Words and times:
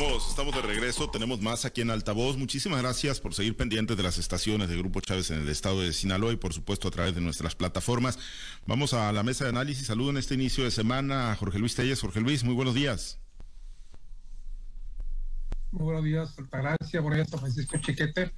Estamos, 0.00 0.28
estamos 0.30 0.54
de 0.54 0.62
regreso, 0.62 1.10
tenemos 1.10 1.42
más 1.42 1.66
aquí 1.66 1.82
en 1.82 1.90
Altavoz. 1.90 2.38
Muchísimas 2.38 2.80
gracias 2.80 3.20
por 3.20 3.34
seguir 3.34 3.54
pendientes 3.54 3.98
de 3.98 4.02
las 4.02 4.16
estaciones 4.16 4.70
de 4.70 4.78
Grupo 4.78 5.02
Chávez 5.02 5.30
en 5.30 5.42
el 5.42 5.48
estado 5.50 5.82
de 5.82 5.92
Sinaloa 5.92 6.32
y 6.32 6.36
por 6.36 6.54
supuesto 6.54 6.88
a 6.88 6.90
través 6.90 7.14
de 7.14 7.20
nuestras 7.20 7.54
plataformas. 7.54 8.18
Vamos 8.64 8.94
a 8.94 9.12
la 9.12 9.22
mesa 9.22 9.44
de 9.44 9.50
análisis. 9.50 9.88
Saludo 9.88 10.08
en 10.08 10.16
este 10.16 10.32
inicio 10.32 10.64
de 10.64 10.70
semana 10.70 11.32
a 11.32 11.36
Jorge 11.36 11.58
Luis 11.58 11.74
Telles. 11.74 12.00
Jorge 12.00 12.22
Luis, 12.22 12.44
muy 12.44 12.54
buenos 12.54 12.74
días. 12.74 13.18
Muy 15.70 15.84
buenos 15.84 16.04
días, 16.04 16.38
Altagracia. 16.38 17.02
Buenos 17.02 17.18
días 17.18 17.34
a 17.34 17.38
Francisco 17.38 17.76
Chiquete. 17.76 18.32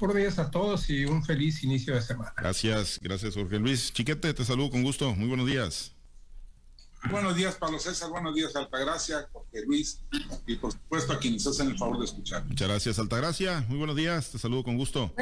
Buenos 0.00 0.16
días 0.16 0.40
a 0.40 0.50
todos 0.50 0.90
y 0.90 1.04
un 1.04 1.24
feliz 1.24 1.62
inicio 1.62 1.94
de 1.94 2.02
semana. 2.02 2.34
Gracias, 2.36 2.98
gracias 3.00 3.34
Jorge 3.34 3.60
Luis. 3.60 3.92
Chiquete, 3.92 4.34
te 4.34 4.44
saludo 4.44 4.70
con 4.70 4.82
gusto. 4.82 5.14
Muy 5.14 5.28
buenos 5.28 5.46
días. 5.46 5.94
Buenos 7.08 7.34
días, 7.34 7.54
Pablo 7.54 7.78
César. 7.78 8.10
Buenos 8.10 8.34
días, 8.34 8.54
Altagracia, 8.54 9.28
Jorge 9.32 9.64
Luis. 9.66 10.02
Y 10.46 10.56
por 10.56 10.72
supuesto 10.72 11.12
a 11.12 11.18
quienes 11.18 11.46
hacen 11.46 11.68
el 11.68 11.78
favor 11.78 11.98
de 11.98 12.04
escuchar. 12.04 12.44
Muchas 12.44 12.68
gracias, 12.68 12.98
Altagracia. 12.98 13.64
Muy 13.68 13.78
buenos 13.78 13.96
días. 13.96 14.30
Te 14.30 14.38
saludo 14.38 14.64
con 14.64 14.76
gusto. 14.76 15.12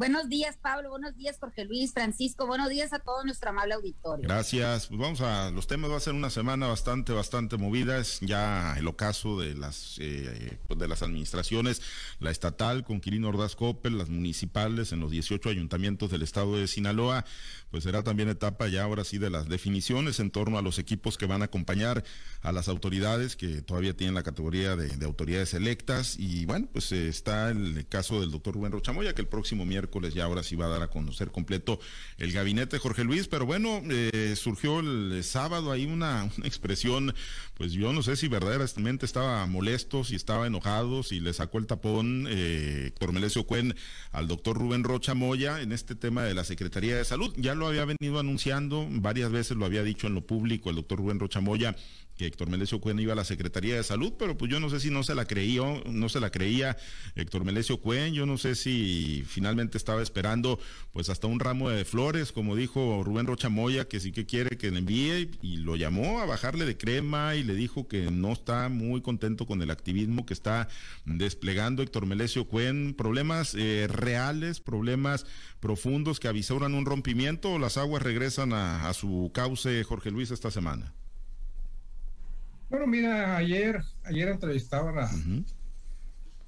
Buenos 0.00 0.30
días, 0.30 0.56
Pablo. 0.56 0.88
Buenos 0.88 1.14
días, 1.14 1.36
Jorge 1.38 1.66
Luis, 1.66 1.92
Francisco. 1.92 2.46
Buenos 2.46 2.70
días 2.70 2.94
a 2.94 3.00
todo 3.00 3.22
nuestro 3.22 3.50
amable 3.50 3.74
auditorio. 3.74 4.26
Gracias. 4.26 4.86
Pues 4.86 4.98
vamos 4.98 5.20
a 5.20 5.50
los 5.50 5.66
temas. 5.66 5.90
Va 5.90 5.98
a 5.98 6.00
ser 6.00 6.14
una 6.14 6.30
semana 6.30 6.68
bastante, 6.68 7.12
bastante 7.12 7.58
movida. 7.58 7.98
Es 7.98 8.18
ya 8.20 8.76
el 8.78 8.88
ocaso 8.88 9.38
de 9.38 9.54
las 9.54 9.98
eh, 10.00 10.58
pues 10.66 10.80
de 10.80 10.88
las 10.88 11.02
administraciones, 11.02 11.82
la 12.18 12.30
estatal 12.30 12.82
con 12.82 13.02
Quirino 13.02 13.28
Ordaz 13.28 13.56
Coppel, 13.56 13.98
las 13.98 14.08
municipales 14.08 14.92
en 14.92 15.00
los 15.00 15.10
18 15.10 15.50
ayuntamientos 15.50 16.10
del 16.10 16.22
estado 16.22 16.56
de 16.56 16.66
Sinaloa. 16.66 17.26
Pues 17.70 17.84
será 17.84 18.02
también 18.02 18.30
etapa 18.30 18.68
ya 18.68 18.84
ahora 18.84 19.04
sí 19.04 19.18
de 19.18 19.28
las 19.28 19.50
definiciones 19.50 20.18
en 20.18 20.30
torno 20.30 20.56
a 20.56 20.62
los 20.62 20.78
equipos 20.78 21.18
que 21.18 21.26
van 21.26 21.42
a 21.42 21.44
acompañar 21.44 22.04
a 22.40 22.52
las 22.52 22.68
autoridades 22.68 23.36
que 23.36 23.60
todavía 23.60 23.94
tienen 23.94 24.14
la 24.14 24.22
categoría 24.22 24.76
de, 24.76 25.04
autoridades 25.04 25.52
electas. 25.52 26.16
Y 26.18 26.46
bueno, 26.46 26.70
pues 26.72 26.90
eh, 26.92 27.08
está 27.08 27.50
el 27.50 27.86
caso 27.86 28.22
del 28.22 28.30
doctor 28.30 28.54
Rubén 28.54 28.72
Rochamoya, 28.72 29.14
que 29.14 29.20
el 29.20 29.28
próximo 29.28 29.66
miércoles 29.66 29.89
ya 30.14 30.24
ahora 30.24 30.42
sí 30.42 30.56
va 30.56 30.66
a 30.66 30.68
dar 30.68 30.82
a 30.82 30.88
conocer 30.88 31.30
completo 31.30 31.80
el 32.18 32.32
gabinete 32.32 32.78
Jorge 32.78 33.04
Luis, 33.04 33.28
pero 33.28 33.46
bueno, 33.46 33.82
eh, 33.90 34.34
surgió 34.36 34.80
el 34.80 35.22
sábado 35.24 35.72
ahí 35.72 35.84
una, 35.84 36.30
expresión, 36.44 37.14
pues 37.54 37.72
yo 37.72 37.92
no 37.92 38.02
sé 38.02 38.16
si 38.16 38.28
verdaderamente 38.28 39.06
estaba 39.06 39.46
molesto, 39.46 40.04
si 40.04 40.14
estaba 40.14 40.46
enojado, 40.46 41.02
si 41.02 41.20
le 41.20 41.32
sacó 41.32 41.58
el 41.58 41.66
tapón 41.66 42.26
eh, 42.28 42.84
Héctor 42.88 43.12
Melesio 43.12 43.44
Cuen 43.44 43.74
al 44.12 44.28
doctor 44.28 44.56
Rubén 44.56 44.84
Rocha 44.84 45.14
Moya 45.14 45.60
en 45.60 45.72
este 45.72 45.94
tema 45.94 46.24
de 46.24 46.34
la 46.34 46.44
Secretaría 46.44 46.96
de 46.96 47.04
Salud. 47.04 47.32
Ya 47.36 47.54
lo 47.54 47.66
había 47.66 47.84
venido 47.84 48.18
anunciando, 48.18 48.86
varias 48.90 49.30
veces 49.30 49.56
lo 49.56 49.66
había 49.66 49.82
dicho 49.82 50.06
en 50.06 50.14
lo 50.14 50.26
público 50.26 50.70
el 50.70 50.76
doctor 50.76 50.98
Rubén 50.98 51.20
Rocha 51.20 51.40
Moya 51.40 51.76
que 52.20 52.26
Héctor 52.26 52.50
Melesio 52.50 52.82
Cuen 52.82 52.98
iba 52.98 53.14
a 53.14 53.16
la 53.16 53.24
Secretaría 53.24 53.76
de 53.76 53.82
Salud, 53.82 54.12
pero 54.18 54.36
pues 54.36 54.50
yo 54.50 54.60
no 54.60 54.68
sé 54.68 54.78
si 54.78 54.90
no 54.90 55.02
se 55.02 55.14
la 55.14 55.24
creía, 55.24 55.62
no 55.86 56.10
se 56.10 56.20
la 56.20 56.28
creía 56.28 56.76
Héctor 57.14 57.46
Melesio 57.46 57.80
Cuen, 57.80 58.12
yo 58.12 58.26
no 58.26 58.36
sé 58.36 58.56
si 58.56 59.24
finalmente 59.26 59.78
estaba 59.78 60.02
esperando 60.02 60.58
pues 60.92 61.08
hasta 61.08 61.28
un 61.28 61.40
ramo 61.40 61.70
de 61.70 61.86
flores, 61.86 62.30
como 62.30 62.56
dijo 62.56 63.02
Rubén 63.02 63.26
Rocha 63.26 63.48
Moya, 63.48 63.88
que 63.88 64.00
sí 64.00 64.12
que 64.12 64.26
quiere 64.26 64.58
que 64.58 64.70
le 64.70 64.80
envíe 64.80 65.30
y 65.40 65.56
lo 65.56 65.76
llamó 65.76 66.20
a 66.20 66.26
bajarle 66.26 66.66
de 66.66 66.76
crema 66.76 67.36
y 67.36 67.42
le 67.42 67.54
dijo 67.54 67.88
que 67.88 68.10
no 68.10 68.32
está 68.32 68.68
muy 68.68 69.00
contento 69.00 69.46
con 69.46 69.62
el 69.62 69.70
activismo 69.70 70.26
que 70.26 70.34
está 70.34 70.68
desplegando 71.06 71.82
Héctor 71.82 72.04
Melesio 72.04 72.46
Cuen, 72.46 72.92
problemas 72.92 73.54
eh, 73.54 73.88
reales, 73.88 74.60
problemas 74.60 75.24
profundos 75.58 76.20
que 76.20 76.28
avisoran 76.28 76.74
un 76.74 76.84
rompimiento 76.84 77.52
o 77.52 77.58
las 77.58 77.78
aguas 77.78 78.02
regresan 78.02 78.52
a, 78.52 78.90
a 78.90 78.92
su 78.92 79.30
cauce 79.32 79.82
Jorge 79.84 80.10
Luis 80.10 80.30
esta 80.30 80.50
semana. 80.50 80.92
Bueno, 82.70 82.86
mira, 82.86 83.36
ayer, 83.36 83.82
ayer 84.04 84.28
entrevistaban 84.28 84.96
a, 84.96 85.10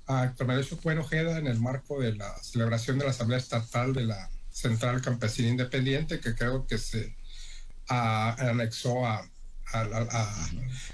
a 0.06 0.24
Héctor 0.26 0.46
Merecio 0.46 0.78
Ojeda 0.80 1.36
en 1.36 1.48
el 1.48 1.58
marco 1.58 2.00
de 2.00 2.14
la 2.14 2.32
celebración 2.38 2.96
de 2.96 3.06
la 3.06 3.10
Asamblea 3.10 3.40
Estatal 3.40 3.92
de 3.92 4.04
la 4.04 4.30
Central 4.48 5.02
Campesina 5.02 5.48
Independiente, 5.48 6.20
que 6.20 6.36
creo 6.36 6.64
que 6.64 6.78
se 6.78 7.16
anexó 7.88 9.04
a, 9.04 9.28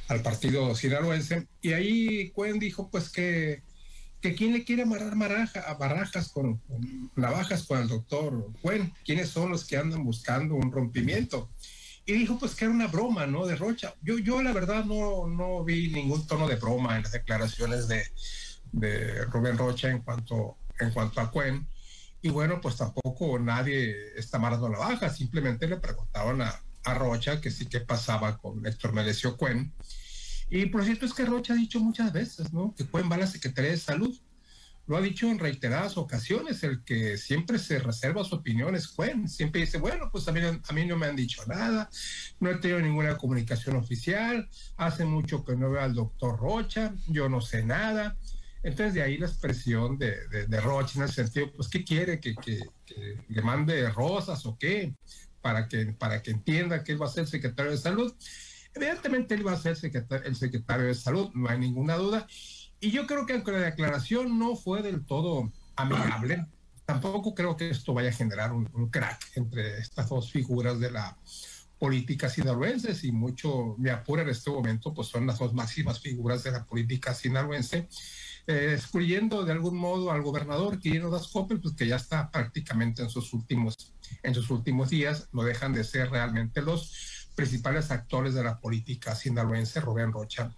al 0.08 0.22
partido 0.22 0.74
sinaloense. 0.74 1.46
Y 1.60 1.74
ahí 1.74 2.30
Cuen 2.30 2.58
dijo 2.58 2.90
pues 2.90 3.10
que, 3.10 3.62
que 4.22 4.34
quién 4.34 4.54
le 4.54 4.64
quiere 4.64 4.84
amarrar 4.84 5.14
maraja, 5.14 5.60
a 5.60 5.74
barajas 5.74 6.30
con, 6.30 6.56
con, 6.56 7.10
navajas 7.16 7.64
con 7.64 7.80
el 7.82 7.88
doctor 7.88 8.50
Cuen, 8.62 8.94
quiénes 9.04 9.28
son 9.28 9.50
los 9.50 9.66
que 9.66 9.76
andan 9.76 10.02
buscando 10.04 10.54
un 10.54 10.72
rompimiento 10.72 11.50
y 12.08 12.14
dijo 12.14 12.38
pues 12.38 12.54
que 12.54 12.64
era 12.64 12.72
una 12.72 12.86
broma, 12.86 13.26
¿no? 13.26 13.44
De 13.44 13.54
Rocha. 13.54 13.94
Yo, 14.00 14.18
yo 14.18 14.42
la 14.42 14.54
verdad 14.54 14.82
no, 14.86 15.26
no 15.26 15.62
vi 15.62 15.90
ningún 15.90 16.26
tono 16.26 16.48
de 16.48 16.56
broma 16.56 16.96
en 16.96 17.02
las 17.02 17.12
declaraciones 17.12 17.86
de, 17.86 18.02
de 18.72 19.26
Rubén 19.26 19.58
Rocha 19.58 19.90
en 19.90 20.00
cuanto, 20.00 20.56
en 20.80 20.90
cuanto 20.90 21.20
a 21.20 21.30
Cuen. 21.30 21.68
Y 22.22 22.30
bueno, 22.30 22.62
pues 22.62 22.76
tampoco 22.78 23.38
nadie 23.38 23.94
está 24.16 24.38
marando 24.38 24.70
la 24.70 24.78
baja, 24.78 25.10
simplemente 25.10 25.68
le 25.68 25.76
preguntaban 25.76 26.40
a, 26.40 26.62
a 26.84 26.94
Rocha 26.94 27.42
que 27.42 27.50
sí 27.50 27.66
que 27.66 27.80
pasaba 27.80 28.38
con 28.38 28.66
Héctor 28.66 28.94
Melesio 28.94 29.36
Cuen. 29.36 29.74
Y 30.48 30.64
por 30.64 30.84
cierto 30.84 31.04
es 31.04 31.12
que 31.12 31.26
Rocha 31.26 31.52
ha 31.52 31.56
dicho 31.56 31.78
muchas 31.78 32.10
veces, 32.10 32.54
¿no? 32.54 32.74
Que 32.74 32.86
Cuen 32.86 33.10
va 33.12 33.16
a 33.16 33.18
la 33.18 33.26
Secretaría 33.26 33.72
de 33.72 33.76
Salud 33.76 34.18
lo 34.88 34.96
ha 34.96 35.02
dicho 35.02 35.30
en 35.30 35.38
reiteradas 35.38 35.98
ocasiones, 35.98 36.62
el 36.64 36.82
que 36.82 37.18
siempre 37.18 37.58
se 37.58 37.78
reserva 37.78 38.24
su 38.24 38.36
opinión 38.36 38.74
es 38.74 38.94
siempre 39.26 39.60
dice, 39.60 39.76
bueno, 39.76 40.08
pues 40.10 40.26
a 40.28 40.32
mí, 40.32 40.40
a 40.40 40.72
mí 40.72 40.86
no 40.86 40.96
me 40.96 41.06
han 41.06 41.14
dicho 41.14 41.42
nada, 41.46 41.90
no 42.40 42.50
he 42.50 42.56
tenido 42.56 42.80
ninguna 42.80 43.18
comunicación 43.18 43.76
oficial, 43.76 44.48
hace 44.78 45.04
mucho 45.04 45.44
que 45.44 45.56
no 45.56 45.70
veo 45.70 45.82
al 45.82 45.94
doctor 45.94 46.38
Rocha, 46.38 46.94
yo 47.06 47.28
no 47.28 47.42
sé 47.42 47.64
nada. 47.64 48.16
Entonces 48.62 48.94
de 48.94 49.02
ahí 49.02 49.18
la 49.18 49.26
expresión 49.26 49.98
de, 49.98 50.26
de, 50.48 50.60
Rocha 50.60 50.94
en 50.96 51.02
el 51.02 51.12
sentido, 51.12 51.52
pues, 51.54 51.68
¿qué 51.68 51.84
quiere? 51.84 52.18
¿Que, 52.18 52.34
que, 52.34 52.58
le 53.28 53.42
mande 53.42 53.88
rosas 53.90 54.44
o 54.46 54.56
qué? 54.58 54.94
Para 55.42 55.68
que, 55.68 55.84
para 55.98 56.22
que 56.22 56.30
entienda 56.30 56.82
que 56.82 56.92
él 56.92 57.00
va 57.00 57.06
a 57.06 57.10
ser 57.10 57.26
secretario 57.26 57.72
de 57.72 57.78
salud. 57.78 58.14
Evidentemente 58.74 59.34
él 59.34 59.46
va 59.46 59.52
a 59.52 59.58
ser 59.58 59.76
el 60.24 60.36
secretario 60.36 60.86
de 60.86 60.94
salud, 60.94 61.30
no 61.34 61.48
hay 61.48 61.58
ninguna 61.58 61.96
duda. 61.96 62.26
Y 62.80 62.90
yo 62.90 63.06
creo 63.06 63.26
que 63.26 63.34
aunque 63.34 63.52
la 63.52 63.58
declaración 63.58 64.38
no 64.38 64.56
fue 64.56 64.82
del 64.82 65.04
todo 65.04 65.52
amigable, 65.76 66.46
tampoco 66.84 67.34
creo 67.34 67.56
que 67.56 67.70
esto 67.70 67.92
vaya 67.92 68.10
a 68.10 68.12
generar 68.12 68.52
un, 68.52 68.66
crack 68.90 69.32
entre 69.34 69.78
estas 69.78 70.08
dos 70.08 70.30
figuras 70.30 70.78
de 70.78 70.90
la 70.90 71.16
política 71.78 72.28
sinaloense. 72.28 72.94
Y 73.02 73.12
mucho 73.12 73.74
me 73.78 73.90
apura 73.90 74.22
en 74.22 74.28
este 74.28 74.50
momento, 74.50 74.94
pues 74.94 75.08
son 75.08 75.26
las 75.26 75.38
dos 75.38 75.52
máximas 75.52 76.00
figuras 76.00 76.44
de 76.44 76.52
la 76.52 76.64
política 76.64 77.14
sinaloense, 77.14 77.88
eh, 78.46 78.74
excluyendo 78.74 79.44
de 79.44 79.52
algún 79.52 79.76
modo 79.76 80.12
al 80.12 80.22
gobernador 80.22 80.78
Quirino 80.78 81.10
Das 81.10 81.28
pues 81.28 81.74
que 81.76 81.86
ya 81.86 81.96
está 81.96 82.30
prácticamente 82.30 83.02
en 83.02 83.10
sus 83.10 83.32
últimos 83.32 83.92
en 84.22 84.34
sus 84.34 84.50
últimos 84.50 84.88
días, 84.88 85.28
no 85.32 85.42
dejan 85.42 85.72
de 85.72 85.84
ser 85.84 86.10
realmente 86.10 86.62
los 86.62 87.28
principales 87.34 87.90
actores 87.90 88.34
de 88.34 88.42
la 88.42 88.58
política 88.58 89.14
sinaloense, 89.14 89.80
Rubén 89.80 90.12
Rocha 90.12 90.54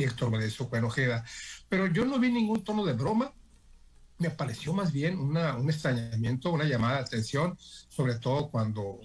y 0.00 0.04
Héctor 0.04 0.30
Medecio 0.30 0.68
Ojeda. 0.70 1.24
Pero 1.68 1.86
yo 1.86 2.04
no 2.04 2.18
vi 2.18 2.30
ningún 2.30 2.64
tono 2.64 2.84
de 2.84 2.94
broma, 2.94 3.32
me 4.20 4.30
pareció 4.30 4.74
más 4.74 4.92
bien 4.92 5.18
una, 5.18 5.56
un 5.56 5.70
extrañamiento, 5.70 6.52
una 6.52 6.64
llamada 6.64 6.96
de 6.96 7.04
atención, 7.04 7.56
sobre 7.58 8.16
todo 8.16 8.50
cuando, 8.50 9.00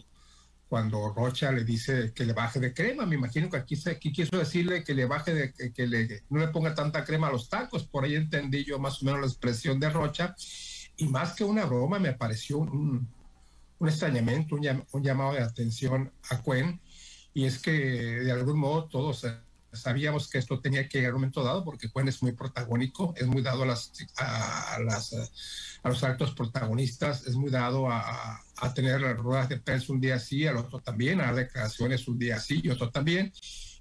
cuando 0.67 1.13
Rocha 1.13 1.53
le 1.53 1.63
dice 1.63 2.11
que 2.13 2.25
le 2.25 2.33
baje 2.33 2.59
de 2.59 2.73
crema. 2.73 3.05
Me 3.05 3.15
imagino 3.15 3.49
que 3.49 3.55
aquí, 3.55 3.81
aquí 3.89 4.11
quiso 4.11 4.37
decirle 4.37 4.83
que 4.83 4.93
le 4.93 5.05
baje 5.05 5.33
de, 5.33 5.73
que, 5.73 5.87
le, 5.87 6.23
no 6.29 6.39
le 6.39 6.49
ponga 6.49 6.75
tanta 6.75 7.05
crema 7.05 7.27
a 7.27 7.31
los 7.31 7.47
tacos. 7.47 7.85
Por 7.85 8.03
ahí 8.03 8.15
entendí 8.15 8.65
yo 8.65 8.77
más 8.77 9.01
o 9.01 9.05
menos 9.05 9.21
la 9.21 9.27
expresión 9.27 9.79
de 9.79 9.89
Rocha. 9.89 10.35
Y 10.97 11.07
más 11.07 11.33
que 11.33 11.45
una 11.45 11.63
broma, 11.63 11.97
me 11.97 12.11
pareció 12.11 12.57
un, 12.57 13.07
un 13.79 13.87
extrañamiento, 13.87 14.55
un, 14.55 14.85
un, 14.91 15.03
llamado 15.03 15.31
de 15.31 15.43
atención 15.43 16.11
a 16.29 16.41
Cuen. 16.41 16.81
Y 17.33 17.45
es 17.45 17.59
que 17.59 17.71
de 17.71 18.31
algún 18.33 18.59
modo 18.59 18.85
todos 18.85 19.25
sabíamos 19.75 20.29
que 20.29 20.37
esto 20.37 20.59
tenía 20.59 20.87
que 20.87 20.99
llegar 20.99 21.11
a 21.11 21.15
un 21.15 21.21
momento 21.21 21.43
dado 21.43 21.63
porque 21.63 21.89
Juan 21.89 22.07
es 22.07 22.21
muy 22.21 22.31
protagónico, 22.33 23.13
es 23.17 23.27
muy 23.27 23.41
dado 23.41 23.63
a, 23.63 23.65
las, 23.65 23.91
a, 24.17 24.75
a 24.75 25.89
los 25.89 26.03
actos 26.03 26.31
protagonistas, 26.31 27.27
es 27.27 27.35
muy 27.35 27.51
dado 27.51 27.89
a, 27.89 28.41
a, 28.57 28.73
tener 28.73 29.01
ruedas 29.17 29.49
de 29.49 29.57
prensa 29.57 29.93
un 29.93 30.01
día 30.01 30.19
sí, 30.19 30.45
al 30.47 30.57
otro 30.57 30.79
también, 30.79 31.21
a 31.21 31.25
dar 31.25 31.35
declaraciones 31.35 32.07
un 32.07 32.17
día 32.17 32.39
sí 32.39 32.61
y 32.63 32.69
otro 32.69 32.89
también. 32.89 33.31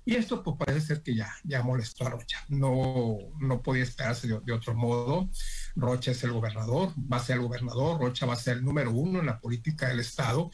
Y 0.07 0.17
esto 0.17 0.43
pues 0.43 0.57
parece 0.59 0.87
ser 0.87 1.03
que 1.03 1.15
ya, 1.15 1.35
ya 1.45 1.63
molestó 1.63 2.07
a 2.07 2.11
Rocha. 2.11 2.45
No, 2.49 3.17
no 3.41 3.63
podía 3.63 3.85
esperarse 3.85 4.29
de, 4.29 4.39
de, 4.41 4.53
otro 4.53 4.75
modo. 4.75 5.31
Rocha 5.77 6.11
es 6.11 6.23
el 6.25 6.33
gobernador, 6.33 6.91
va 7.11 7.17
a 7.17 7.25
ser 7.25 7.37
el 7.37 7.43
gobernador, 7.43 7.99
Rocha 7.99 8.27
va 8.27 8.35
a 8.35 8.37
ser 8.37 8.59
el 8.59 8.65
número 8.65 8.91
uno 8.93 9.21
en 9.21 9.27
la 9.27 9.41
política 9.41 9.89
del 9.89 10.01
Estado. 10.01 10.51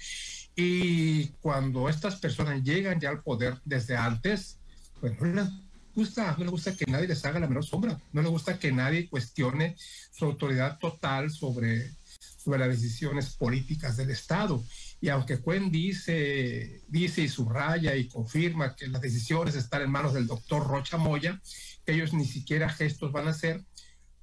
Y 0.55 1.29
cuando 1.41 1.89
estas 1.89 2.17
personas 2.17 2.63
llegan 2.63 3.01
ya 3.01 3.11
al 3.11 3.23
poder 3.23 3.61
desde 3.65 3.97
antes, 3.97 4.60
pues 5.01 5.19
no 5.21 5.27
le 5.27 5.49
gusta, 5.95 6.37
no 6.39 6.45
le 6.45 6.51
gusta 6.51 6.77
que 6.77 6.87
nadie 6.87 7.09
les 7.09 7.25
haga 7.25 7.41
la 7.41 7.49
menor 7.49 7.65
sombra, 7.65 8.01
no 8.13 8.23
le 8.23 8.29
gusta 8.29 8.59
que 8.59 8.71
nadie 8.71 9.09
cuestione 9.09 9.77
su 10.13 10.27
autoridad 10.27 10.79
total 10.79 11.31
sobre, 11.31 11.93
sobre 12.37 12.61
las 12.61 12.69
decisiones 12.69 13.35
políticas 13.35 13.97
del 13.97 14.11
Estado. 14.11 14.63
Y 15.01 15.09
aunque 15.09 15.39
Cuen 15.39 15.71
dice, 15.71 16.83
dice 16.89 17.23
y 17.23 17.29
subraya 17.29 17.97
y 17.97 18.09
confirma 18.09 18.77
que 18.77 18.87
las 18.89 19.01
decisiones 19.01 19.55
están 19.55 19.83
en 19.83 19.91
manos 19.91 20.13
del 20.13 20.27
doctor 20.27 20.67
Rocha 20.67 20.99
Moya, 20.99 21.41
que 21.85 21.93
ellos 21.93 22.13
ni 22.13 22.27
siquiera 22.27 22.69
gestos 22.69 23.11
van 23.11 23.27
a 23.27 23.31
hacer, 23.31 23.65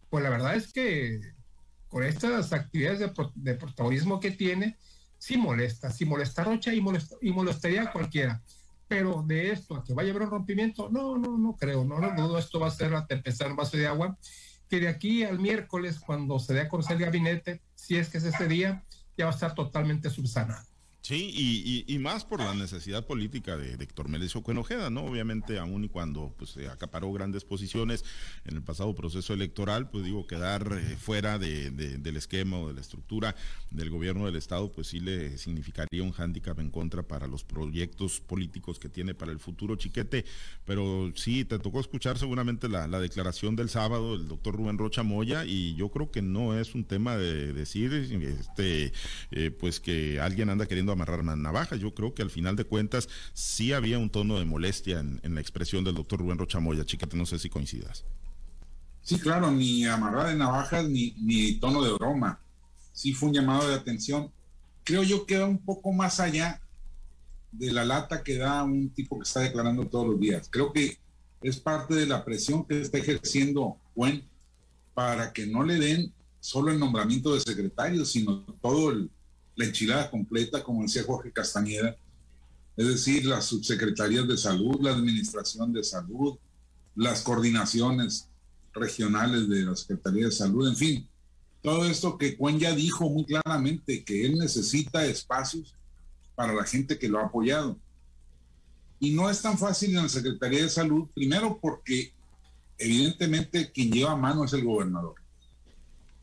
pues 0.09 0.23
la 0.23 0.29
verdad 0.29 0.55
es 0.55 0.71
que 0.71 1.19
con 1.87 2.03
estas 2.03 2.53
actividades 2.53 2.99
de, 3.35 3.55
protagonismo 3.55 4.19
que 4.19 4.31
tiene, 4.31 4.77
sí 5.17 5.37
molesta, 5.37 5.91
sí 5.91 6.05
molesta 6.05 6.43
a 6.43 6.45
Rocha 6.45 6.73
y, 6.73 6.83
y 7.21 7.31
molestaría 7.31 7.83
a 7.83 7.91
cualquiera. 7.91 8.41
Pero 8.87 9.23
de 9.25 9.51
esto 9.51 9.75
a 9.75 9.83
que 9.83 9.93
vaya 9.93 10.09
a 10.09 10.11
haber 10.11 10.23
un 10.23 10.31
rompimiento, 10.31 10.89
no, 10.89 11.17
no, 11.17 11.37
no 11.37 11.55
creo, 11.55 11.83
no 11.83 11.99
lo 11.99 12.13
dudo, 12.15 12.37
esto 12.37 12.59
va 12.59 12.67
a 12.67 12.71
ser 12.71 12.93
tempestad 13.05 13.47
en 13.47 13.51
un 13.51 13.57
vaso 13.57 13.77
de 13.77 13.87
agua, 13.87 14.17
que 14.69 14.79
de 14.79 14.87
aquí 14.87 15.23
al 15.23 15.39
miércoles, 15.39 15.99
cuando 15.99 16.39
se 16.39 16.53
dé 16.53 16.61
a 16.61 16.69
conocer 16.69 16.97
el 16.97 17.03
gabinete, 17.03 17.61
si 17.75 17.97
es 17.97 18.09
que 18.09 18.17
es 18.17 18.23
ese 18.23 18.47
día, 18.47 18.83
ya 19.17 19.25
va 19.25 19.31
a 19.31 19.33
estar 19.33 19.55
totalmente 19.55 20.09
subsanado. 20.09 20.66
Sí, 21.07 21.85
y, 21.87 21.99
más 21.99 22.25
por 22.25 22.41
la 22.41 22.53
necesidad 22.53 23.05
política 23.05 23.55
de, 23.55 23.75
Héctor 23.75 24.09
Melesio 24.09 24.43
Cuenojeda, 24.43 24.89
¿no? 24.89 25.05
Obviamente, 25.05 25.57
aún 25.57 25.85
y 25.85 25.87
cuando 25.87 26.35
pues, 26.37 26.49
se 26.49 26.67
acaparó 26.67 27.13
grandes 27.13 27.45
posiciones 27.45 28.03
en 28.43 28.57
el 28.57 28.61
pasado 28.61 28.93
proceso 28.93 29.33
electoral, 29.33 29.89
pues 29.89 30.03
digo, 30.03 30.27
quedar 30.27 30.69
eh, 30.77 30.97
fuera 30.97 31.39
del 31.39 32.17
esquema 32.17 32.59
o 32.59 32.67
de 32.67 32.73
la 32.73 32.81
estructura 32.81 33.37
del 33.71 33.89
gobierno 33.89 34.25
del 34.25 34.35
Estado, 34.35 34.69
pues 34.69 34.87
sí 34.87 34.99
le 34.99 35.37
significaría 35.37 36.03
un 36.03 36.11
hándicap 36.11 36.59
en 36.59 36.71
contra 36.71 37.03
para 37.03 37.25
los 37.25 37.45
proyectos 37.45 38.19
políticos 38.19 38.77
que 38.77 38.89
tiene 38.89 39.13
para 39.13 39.31
el 39.31 39.39
futuro 39.39 39.77
Chiquete. 39.77 40.25
Pero 40.65 41.13
sí, 41.15 41.45
te 41.45 41.57
tocó 41.57 41.79
escuchar 41.79 42.17
seguramente 42.17 42.67
la, 42.67 42.85
declaración 42.99 43.55
del 43.55 43.69
sábado 43.69 44.17
del 44.17 44.27
doctor 44.27 44.57
Rubén 44.57 44.77
Rocha 44.77 45.03
Moya, 45.03 45.45
y 45.45 45.73
yo 45.75 45.87
creo 45.87 46.11
que 46.11 46.21
no 46.21 46.59
es 46.59 46.75
un 46.75 46.83
tema 46.83 47.15
de 47.15 47.53
decir, 47.53 47.93
este, 47.93 48.91
eh, 49.31 49.51
pues 49.51 49.79
que 49.79 50.19
alguien 50.19 50.49
anda 50.49 50.65
queriendo 50.65 50.96
amarrar 50.97 51.21
una 51.21 51.35
navaja. 51.35 51.75
Yo 51.75 51.93
creo 51.93 52.13
que 52.13 52.23
al 52.23 52.29
final 52.29 52.55
de 52.55 52.65
cuentas 52.65 53.07
sí 53.33 53.71
había 53.71 53.99
un 53.99 54.09
tono 54.09 54.39
de 54.39 54.45
molestia 54.45 54.99
en, 54.99 55.35
la 55.35 55.41
expresión 55.41 55.83
del 55.83 55.95
doctor 55.95 56.19
Rubén 56.19 56.37
Rochamoya. 56.37 56.85
Chiquete, 56.85 57.15
no 57.15 57.25
sé 57.25 57.39
si 57.39 57.49
coincidas. 57.49 58.03
Sí, 59.01 59.19
claro, 59.19 59.51
ni 59.51 59.85
amarrar 59.85 60.27
de 60.27 60.35
navajas 60.35 60.89
ni, 60.89 61.53
tono 61.59 61.81
de 61.83 61.93
broma. 61.93 62.39
Sí 62.91 63.13
fue 63.13 63.29
un 63.29 63.35
llamado 63.35 63.69
de 63.69 63.75
atención. 63.75 64.31
Creo 64.83 65.03
yo 65.03 65.25
que 65.25 65.37
va 65.37 65.45
un 65.45 65.59
poco 65.59 65.93
más 65.93 66.19
allá 66.19 66.61
de 67.51 67.71
la 67.71 67.85
lata 67.85 68.23
que 68.23 68.37
da 68.37 68.63
un 68.63 68.89
tipo 68.89 69.17
que 69.17 69.23
está 69.23 69.41
declarando 69.41 69.85
todos 69.87 70.07
los 70.07 70.19
días. 70.19 70.49
Creo 70.51 70.73
que 70.73 70.97
es 71.41 71.57
parte 71.57 71.93
de 71.93 72.07
la 72.07 72.25
presión 72.25 72.65
que 72.65 72.81
está 72.81 72.97
ejerciendo 72.97 73.77
Juan 73.93 74.23
para 74.93 75.31
que 75.31 75.45
no 75.45 75.63
le 75.63 75.75
den 75.75 76.13
solo 76.39 76.71
el 76.71 76.79
nombramiento 76.79 77.33
de 77.33 77.41
secretario, 77.41 78.03
sino 78.05 78.41
todo 78.61 78.91
el, 78.91 79.11
la 79.57 79.65
enchilada 79.65 80.09
completa, 80.09 80.63
como 80.63 80.83
decía 80.83 81.03
Jorge 81.03 81.31
Castañeda, 81.31 81.97
es 82.77 82.87
decir, 82.87 83.25
las 83.25 83.45
subsecretarías 83.45 84.27
de 84.27 84.37
salud, 84.37 84.79
la 84.81 84.91
administración 84.91 85.73
de 85.73 85.83
salud, 85.83 86.37
las 86.95 87.23
coordinaciones 87.23 88.29
regionales 88.71 89.49
de 89.49 89.63
la 89.63 89.75
Secretaría 89.75 90.25
de 90.25 90.31
Salud, 90.31 90.67
en 90.67 90.75
fin, 90.75 91.07
todo 91.63 91.85
esto 91.85 92.19
que 92.19 92.37
Cuen 92.37 92.59
ya 92.59 92.73
dijo 92.73 93.09
muy 93.09 93.25
claramente, 93.25 94.03
que 94.03 94.25
él 94.25 94.37
necesita 94.37 95.03
espacios 95.05 95.73
para 96.35 96.53
la 96.53 96.63
gente 96.63 96.99
que 96.99 97.09
lo 97.09 97.19
ha 97.19 97.25
apoyado. 97.25 97.75
Y 98.99 99.11
no 99.11 99.27
es 99.27 99.41
tan 99.41 99.57
fácil 99.57 99.89
en 99.89 100.03
la 100.03 100.09
Secretaría 100.09 100.61
de 100.61 100.69
Salud, 100.69 101.07
primero 101.15 101.59
porque 101.59 102.13
evidentemente 102.77 103.71
quien 103.71 103.91
lleva 103.91 104.11
a 104.11 104.15
mano 104.15 104.45
es 104.45 104.53
el 104.53 104.63
gobernador 104.63 105.15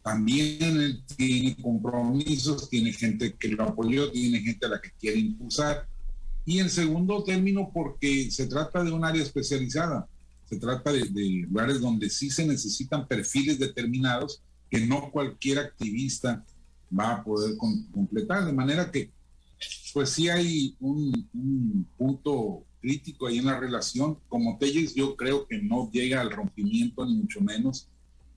también 0.05 0.59
él 0.61 1.03
tiene 1.17 1.56
compromisos, 1.56 2.69
tiene 2.69 2.93
gente 2.93 3.33
que 3.37 3.49
lo 3.49 3.65
apoyó, 3.65 4.12
tiene 4.12 4.39
gente 4.41 4.67
a 4.67 4.69
la 4.69 4.81
que 4.81 4.91
quiere 5.01 5.19
impulsar. 5.19 5.89
Y 6.45 6.59
en 6.59 6.69
segundo 6.69 7.25
término, 7.25 7.71
porque 7.73 8.31
se 8.31 8.47
trata 8.47 8.85
de 8.85 8.93
un 8.93 9.03
área 9.03 9.23
especializada, 9.23 10.06
se 10.45 10.59
trata 10.59 10.93
de, 10.93 11.06
lugares 11.49 11.81
donde 11.81 12.11
sí 12.11 12.29
se 12.29 12.47
necesitan 12.47 13.09
perfiles 13.09 13.59
determinados 13.59 14.43
que 14.71 14.87
no 14.87 15.11
cualquier 15.11 15.59
activista 15.61 16.45
va 16.97 17.15
a 17.15 17.25
poder 17.25 17.56
completar. 17.56 18.45
De 18.45 18.53
manera 18.53 18.91
que, 18.91 19.11
pues 19.95 20.11
sí 20.11 20.29
hay 20.29 20.77
un, 20.81 21.31
un 21.33 21.89
punto 21.97 22.62
crítico 22.83 23.27
ahí 23.27 23.39
en 23.39 23.47
la 23.47 23.59
relación. 23.59 24.19
Como 24.29 24.59
Telles, 24.59 24.95
yo 24.95 25.17
creo 25.17 25.47
que 25.47 25.62
no 25.62 25.91
llega 25.91 26.21
al 26.21 26.31
rompimiento, 26.31 27.06
ni 27.06 27.15
mucho 27.15 27.41
menos 27.41 27.89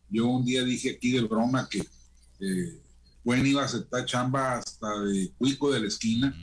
yo 0.09 0.27
un 0.27 0.45
día 0.45 0.63
dije 0.63 0.91
aquí 0.91 1.11
de 1.11 1.21
broma 1.21 1.67
que 1.69 1.79
eh, 2.39 2.81
iba 3.23 3.61
a 3.61 3.65
aceptar 3.65 4.05
chamba 4.05 4.57
hasta 4.57 4.99
de 5.01 5.31
cuico 5.37 5.71
de 5.71 5.81
la 5.81 5.87
esquina 5.87 6.33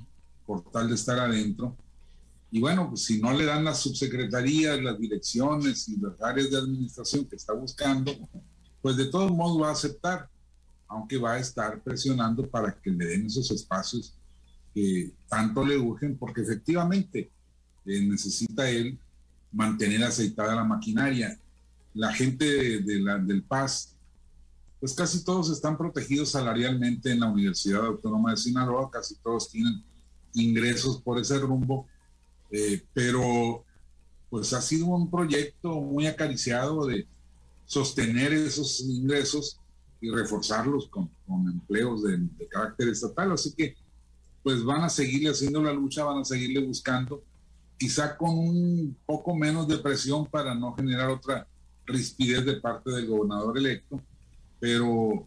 por 0.46 0.70
tal 0.70 0.88
de 0.88 0.94
estar 0.94 1.18
adentro. 1.18 1.76
Y 2.50 2.60
bueno, 2.60 2.88
pues 2.88 3.04
si 3.04 3.20
no 3.20 3.32
le 3.32 3.46
dan 3.46 3.64
las 3.64 3.80
subsecretarías, 3.80 4.80
las 4.80 4.98
direcciones 4.98 5.88
y 5.88 5.96
las 5.96 6.20
áreas 6.20 6.50
de 6.50 6.58
administración 6.58 7.24
que 7.24 7.36
está 7.36 7.52
buscando, 7.52 8.12
pues 8.80 8.96
de 8.96 9.06
todos 9.06 9.32
modos 9.32 9.60
va 9.60 9.70
a 9.70 9.72
aceptar, 9.72 10.28
aunque 10.86 11.16
va 11.16 11.32
a 11.32 11.38
estar 11.38 11.82
presionando 11.82 12.48
para 12.48 12.72
que 12.80 12.90
le 12.90 13.06
den 13.06 13.26
esos 13.26 13.50
espacios 13.50 14.14
que 14.72 15.12
tanto 15.28 15.64
le 15.64 15.78
urgen, 15.78 16.16
porque 16.16 16.42
efectivamente 16.42 17.30
eh, 17.86 18.00
necesita 18.02 18.68
él 18.68 18.98
mantener 19.50 20.04
aceitada 20.04 20.54
la 20.54 20.64
maquinaria 20.64 21.38
la 21.94 22.12
gente 22.12 22.44
de, 22.80 23.00
la, 23.00 23.18
del 23.18 23.42
Paz, 23.42 23.94
pues 24.80 24.92
casi 24.92 25.24
todos 25.24 25.50
están 25.50 25.78
protegidos 25.78 26.30
salarialmente 26.30 27.12
en 27.12 27.20
la 27.20 27.30
Universidad 27.30 27.86
Autónoma 27.86 28.32
de 28.32 28.36
Sinaloa, 28.36 28.90
casi 28.90 29.14
todos 29.16 29.48
tienen 29.48 29.82
ingresos 30.34 31.00
por 31.00 31.18
ese 31.18 31.38
rumbo, 31.38 31.86
eh, 32.50 32.84
pero 32.92 33.64
pues 34.28 34.52
ha 34.52 34.60
sido 34.60 34.86
un 34.86 35.10
proyecto 35.10 35.80
muy 35.80 36.06
acariciado 36.06 36.86
de 36.86 37.06
sostener 37.64 38.32
esos 38.32 38.80
ingresos 38.80 39.60
y 40.00 40.10
reforzarlos 40.10 40.88
con, 40.88 41.08
empleos 41.28 42.02
de, 42.02 42.18
de, 42.18 42.48
carácter 42.48 42.88
estatal. 42.88 43.32
Así 43.32 43.52
que 43.52 43.76
pues 44.42 44.62
van 44.62 44.82
a 44.82 44.90
seguirle 44.90 45.30
haciendo 45.30 45.62
la 45.62 45.72
lucha, 45.72 46.04
van 46.04 46.18
a 46.18 46.24
seguirle 46.24 46.66
buscando, 46.66 47.22
quizá 47.78 48.16
con 48.16 48.36
un 48.36 48.96
poco 49.06 49.34
menos 49.34 49.66
de 49.66 49.78
presión 49.78 50.26
para 50.26 50.54
no 50.54 50.74
generar 50.74 51.08
otra 51.08 51.48
rispidez 51.86 52.44
de 52.44 52.56
parte 52.56 52.90
del 52.90 53.06
gobernador 53.06 53.58
electo, 53.58 54.00
pero 54.60 55.26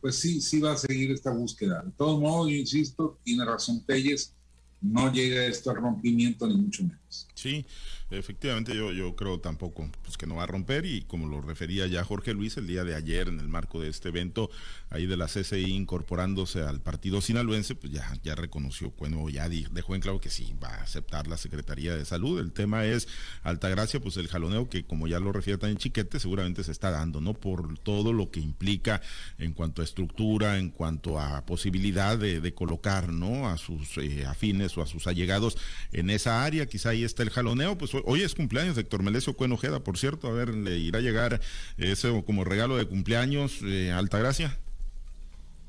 pues 0.00 0.16
sí, 0.16 0.40
sí 0.40 0.60
va 0.60 0.72
a 0.72 0.76
seguir 0.76 1.10
esta 1.10 1.30
búsqueda. 1.30 1.82
De 1.82 1.92
todos 1.92 2.20
modos, 2.20 2.50
yo 2.50 2.56
insisto, 2.56 3.18
tiene 3.22 3.44
razón 3.44 3.84
Telles, 3.84 4.32
no 4.80 5.12
llega 5.12 5.44
esto 5.44 5.70
al 5.70 5.76
rompimiento 5.76 6.46
ni 6.46 6.56
mucho 6.56 6.82
menos. 6.82 7.28
Sí, 7.34 7.64
Efectivamente, 8.10 8.74
yo, 8.74 8.90
yo 8.90 9.14
creo 9.14 9.38
tampoco 9.38 9.88
pues, 10.02 10.16
que 10.16 10.26
no 10.26 10.34
va 10.34 10.42
a 10.42 10.46
romper 10.46 10.84
y 10.84 11.02
como 11.02 11.28
lo 11.28 11.40
refería 11.40 11.86
ya 11.86 12.02
Jorge 12.02 12.34
Luis 12.34 12.56
el 12.56 12.66
día 12.66 12.82
de 12.82 12.96
ayer 12.96 13.28
en 13.28 13.38
el 13.38 13.48
marco 13.48 13.80
de 13.80 13.88
este 13.88 14.08
evento 14.08 14.50
ahí 14.90 15.06
de 15.06 15.16
la 15.16 15.26
CCI 15.26 15.72
incorporándose 15.72 16.62
al 16.62 16.80
partido 16.80 17.20
sinaloense, 17.20 17.76
pues 17.76 17.92
ya, 17.92 18.12
ya 18.24 18.34
reconoció, 18.34 18.92
bueno, 18.98 19.28
ya 19.28 19.48
dejó 19.48 19.94
en 19.94 20.00
claro 20.00 20.20
que 20.20 20.30
sí, 20.30 20.54
va 20.62 20.68
a 20.68 20.82
aceptar 20.82 21.28
la 21.28 21.36
Secretaría 21.36 21.94
de 21.94 22.04
Salud. 22.04 22.40
El 22.40 22.52
tema 22.52 22.84
es 22.84 23.06
Altagracia, 23.44 24.00
pues 24.00 24.16
el 24.16 24.26
jaloneo 24.26 24.68
que 24.68 24.84
como 24.84 25.06
ya 25.06 25.20
lo 25.20 25.32
refiere 25.32 25.58
también 25.58 25.78
Chiquete, 25.78 26.18
seguramente 26.18 26.64
se 26.64 26.72
está 26.72 26.90
dando, 26.90 27.20
¿no? 27.20 27.34
Por 27.34 27.78
todo 27.78 28.12
lo 28.12 28.32
que 28.32 28.40
implica 28.40 29.00
en 29.38 29.52
cuanto 29.52 29.82
a 29.82 29.84
estructura, 29.84 30.58
en 30.58 30.70
cuanto 30.70 31.20
a 31.20 31.46
posibilidad 31.46 32.18
de, 32.18 32.50
colocar, 32.54 33.12
¿no? 33.12 33.48
A 33.48 33.56
sus 33.56 33.96
eh, 33.98 34.26
afines 34.26 34.76
o 34.76 34.82
a 34.82 34.86
sus 34.86 35.06
allegados 35.06 35.56
en 35.92 36.10
esa 36.10 36.44
área, 36.44 36.66
quizá 36.66 36.90
ahí 36.90 37.04
está 37.04 37.22
el 37.22 37.30
jaloneo, 37.30 37.78
pues 37.78 37.92
hoy 38.04 38.22
es 38.22 38.34
cumpleaños 38.34 38.76
de 38.76 38.82
Héctor 38.82 39.02
Melesio 39.02 39.36
Cuenojeda, 39.36 39.80
por 39.80 39.98
cierto, 39.98 40.28
a 40.28 40.32
ver, 40.32 40.54
le 40.54 40.78
irá 40.78 40.98
a 40.98 41.02
llegar 41.02 41.40
eso 41.76 42.24
como 42.24 42.44
regalo 42.44 42.76
de 42.76 42.86
cumpleaños, 42.86 43.60
eh, 43.62 43.92
Altagracia. 43.92 44.58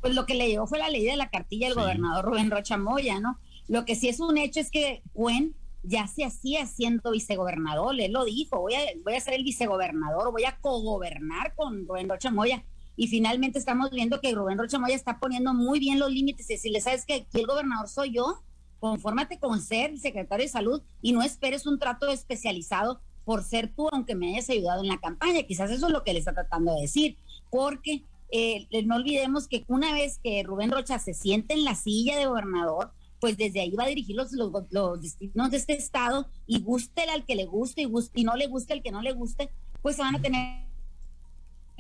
Pues 0.02 0.16
lo 0.16 0.26
que 0.26 0.36
le 0.36 0.48
llegó 0.48 0.68
fue 0.68 0.80
la 0.80 0.90
ley 0.90 1.06
de 1.06 1.16
la 1.16 1.30
cartilla 1.30 1.68
del 1.68 1.76
gobernador 1.76 2.26
Rubén 2.26 2.50
Rocha 2.50 2.78
Moya, 2.78 3.20
¿no? 3.20 3.40
Lo 3.68 3.86
que 3.86 3.96
sí 3.96 4.10
es 4.10 4.20
un 4.20 4.38
hecho 4.38 4.60
es 4.60 4.72
que 4.72 5.02
Cuen 5.14 5.56
ya 5.84 6.08
se 6.08 6.26
hacía 6.26 6.66
siendo 6.68 7.12
vicegobernador, 7.12 8.00
él 8.00 8.12
lo 8.12 8.26
dijo, 8.26 8.60
voy 8.60 8.76
a, 8.76 8.80
voy 9.04 9.16
a 9.16 9.20
ser 9.20 9.34
el 9.34 9.44
vicegobernador, 9.44 10.32
voy 10.32 10.46
a 10.46 10.58
cogobernar 10.58 11.56
con 11.56 11.88
Rubén 11.88 12.10
Rocha 12.10 12.32
Moya. 12.32 12.64
Y 12.96 13.08
finalmente 13.08 13.58
estamos 13.58 13.90
viendo 13.90 14.22
que 14.22 14.34
Rubén 14.34 14.58
Rocha 14.58 14.78
Moya 14.78 14.96
está 14.96 15.20
poniendo 15.20 15.54
muy 15.54 15.80
bien 15.80 15.98
los 15.98 16.12
límites 16.12 16.50
y 16.50 16.54
decirle, 16.54 16.82
¿sabes 16.82 17.06
que 17.06 17.14
Aquí 17.14 17.40
el 17.40 17.48
gobernador 17.48 17.88
soy 17.88 18.12
yo, 18.12 18.44
confórmate 18.82 19.40
con 19.40 19.62
ser 19.62 19.98
secretario 20.00 20.44
de 20.44 20.52
salud 20.52 20.82
y 21.04 21.14
no 21.14 21.22
esperes 21.22 21.68
un 21.68 21.78
trato 21.78 22.10
especializado 22.10 23.00
por 23.24 23.44
ser 23.44 23.72
tú, 23.74 23.88
aunque 23.92 24.16
me 24.16 24.34
hayas 24.34 24.50
ayudado 24.50 24.82
en 24.82 24.90
la 24.90 25.00
campaña. 25.00 25.44
Quizás 25.44 25.70
eso 25.70 25.86
es 25.86 25.94
lo 25.94 26.04
que 26.04 26.14
le 26.14 26.20
está 26.20 26.34
tratando 26.34 26.74
de 26.74 26.82
decir, 26.82 27.16
porque 27.52 28.04
eh, 28.32 28.68
no 28.86 28.96
olvidemos 28.96 29.48
que 29.48 29.64
una 29.68 29.94
vez 29.94 30.20
que 30.24 30.42
Rubén 30.44 30.72
Rocha 30.72 30.98
se 30.98 31.14
siente 31.14 31.54
en 31.54 31.64
la 31.64 31.76
silla 31.76 32.18
de 32.18 32.26
gobernador, 32.26 32.92
pues 33.20 33.38
desde 33.38 33.62
ahí 33.62 33.76
va 33.76 33.84
a 33.84 33.88
dirigir 33.88 34.16
los, 34.16 34.32
los, 34.32 35.02
destinos 35.02 35.52
de 35.52 35.58
este 35.58 35.74
estado 35.74 36.28
y 36.48 36.62
guste 36.62 37.04
al 37.04 37.24
que 37.24 37.36
le 37.36 37.46
guste 37.46 37.84
y, 37.84 37.86
guste, 37.86 38.20
y 38.20 38.24
no 38.24 38.36
le 38.36 38.48
guste 38.48 38.74
el 38.74 38.82
que 38.82 38.92
no 38.92 39.04
le 39.04 39.12
guste, 39.12 39.52
pues 39.84 39.98
se 39.98 40.02
van 40.02 40.16
a 40.16 40.22
tener 40.22 40.71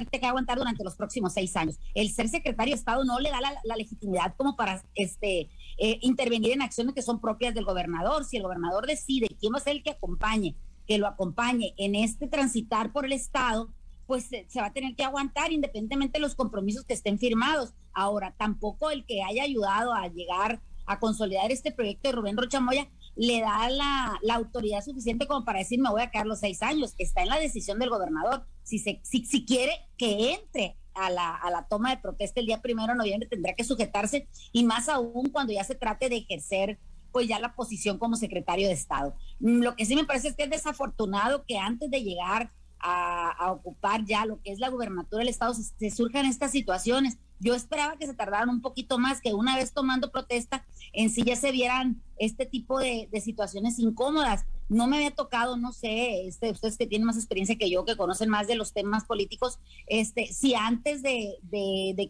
que 0.07 0.25
aguantar 0.25 0.57
durante 0.57 0.83
los 0.83 0.95
próximos 0.95 1.33
seis 1.33 1.55
años. 1.55 1.79
El 1.93 2.09
ser 2.11 2.29
secretario 2.29 2.73
de 2.73 2.79
Estado 2.79 3.03
no 3.03 3.19
le 3.19 3.29
da 3.29 3.39
la, 3.41 3.75
legitimidad 3.75 4.35
como 4.37 4.55
para 4.55 4.83
este, 4.95 5.49
eh, 5.77 5.99
intervenir 6.01 6.51
en 6.51 6.61
acciones 6.61 6.93
que 6.93 7.01
son 7.01 7.19
propias 7.19 7.53
del 7.53 7.65
gobernador. 7.65 8.25
Si 8.25 8.37
el 8.37 8.43
gobernador 8.43 8.87
decide 8.87 9.27
quién 9.39 9.53
va 9.53 9.57
a 9.57 9.61
ser 9.61 9.77
el 9.77 9.83
que 9.83 9.91
acompañe, 9.91 10.55
que 10.87 10.97
lo 10.97 11.07
acompañe 11.07 11.73
en 11.77 11.95
este 11.95 12.27
transitar 12.27 12.91
por 12.91 13.05
el 13.05 13.13
Estado, 13.13 13.69
pues 14.07 14.25
se 14.25 14.59
va 14.59 14.65
a 14.65 14.73
tener 14.73 14.95
que 14.95 15.03
aguantar 15.03 15.51
independientemente 15.53 16.19
de 16.19 16.21
los 16.21 16.35
compromisos 16.35 16.83
que 16.83 16.93
estén 16.93 17.17
firmados. 17.17 17.73
Ahora, 17.93 18.35
tampoco 18.37 18.91
el 18.91 19.05
que 19.05 19.23
haya 19.23 19.43
ayudado 19.43 19.93
a 19.93 20.07
llegar 20.07 20.61
a 20.85 20.99
consolidar 20.99 21.51
este 21.51 21.71
proyecto 21.71 22.09
de 22.09 22.15
Rubén 22.15 22.37
Rochamoya 22.37 22.89
le 23.15 23.41
da 23.41 23.69
la, 23.69 24.19
autoridad 24.33 24.83
suficiente 24.83 25.27
como 25.27 25.45
para 25.45 25.59
decir 25.59 25.79
me 25.79 25.89
voy 25.89 26.01
a 26.01 26.11
quedar 26.11 26.25
los 26.25 26.39
seis 26.39 26.61
años. 26.61 26.93
Está 26.97 27.21
en 27.21 27.29
la 27.29 27.39
decisión 27.39 27.79
del 27.79 27.89
gobernador. 27.89 28.45
Si, 28.63 28.79
se, 28.79 28.99
si, 29.03 29.25
si 29.25 29.45
quiere 29.45 29.73
que 29.97 30.33
entre 30.33 30.77
a 30.93 31.09
la, 31.09 31.35
a 31.35 31.49
la 31.51 31.67
toma 31.67 31.91
de 31.91 32.01
protesta 32.01 32.39
el 32.39 32.47
día 32.47 32.61
primero 32.61 32.93
de 32.93 32.97
noviembre, 32.97 33.29
tendrá 33.29 33.53
que 33.53 33.63
sujetarse 33.63 34.27
y 34.51 34.63
más 34.63 34.89
aún 34.89 35.29
cuando 35.29 35.53
ya 35.53 35.63
se 35.63 35.75
trate 35.75 36.09
de 36.09 36.17
ejercer 36.17 36.79
pues 37.11 37.27
ya 37.27 37.39
la 37.39 37.53
posición 37.55 37.97
como 37.97 38.15
secretario 38.15 38.67
de 38.67 38.73
Estado. 38.73 39.15
Lo 39.39 39.75
que 39.75 39.85
sí 39.85 39.95
me 39.95 40.05
parece 40.05 40.29
es 40.29 40.35
que 40.35 40.43
es 40.43 40.49
desafortunado 40.49 41.45
que 41.45 41.57
antes 41.57 41.91
de 41.91 42.03
llegar 42.03 42.51
a, 42.79 43.51
ocupar 43.51 44.05
ya 44.05 44.25
lo 44.25 44.41
que 44.41 44.51
es 44.51 44.59
la 44.59 44.69
gubernatura 44.69 45.19
del 45.19 45.29
Estado 45.29 45.53
se 45.53 45.91
surjan 45.91 46.25
estas 46.25 46.51
situaciones 46.51 47.17
yo 47.41 47.55
esperaba 47.55 47.97
que 47.97 48.05
se 48.05 48.13
tardaran 48.13 48.49
un 48.49 48.61
poquito 48.61 48.99
más, 48.99 49.19
que 49.19 49.33
una 49.33 49.55
vez 49.55 49.73
tomando 49.73 50.11
protesta, 50.11 50.63
en 50.93 51.09
sí 51.09 51.23
ya 51.23 51.35
se 51.35 51.51
vieran 51.51 52.01
este 52.17 52.45
tipo 52.45 52.79
de, 52.79 53.09
situaciones 53.21 53.79
incómodas. 53.79 54.45
No 54.69 54.87
me 54.87 54.97
había 54.97 55.11
tocado, 55.11 55.57
no 55.57 55.73
sé, 55.73 56.27
este, 56.27 56.51
ustedes 56.51 56.77
que 56.77 56.85
tienen 56.85 57.07
más 57.07 57.17
experiencia 57.17 57.57
que 57.57 57.69
yo, 57.69 57.83
que 57.83 57.97
conocen 57.97 58.29
más 58.29 58.47
de 58.47 58.55
los 58.55 58.73
temas 58.73 59.05
políticos, 59.05 59.59
este, 59.87 60.27
si 60.27 60.53
antes 60.53 61.01
de, 61.01 61.39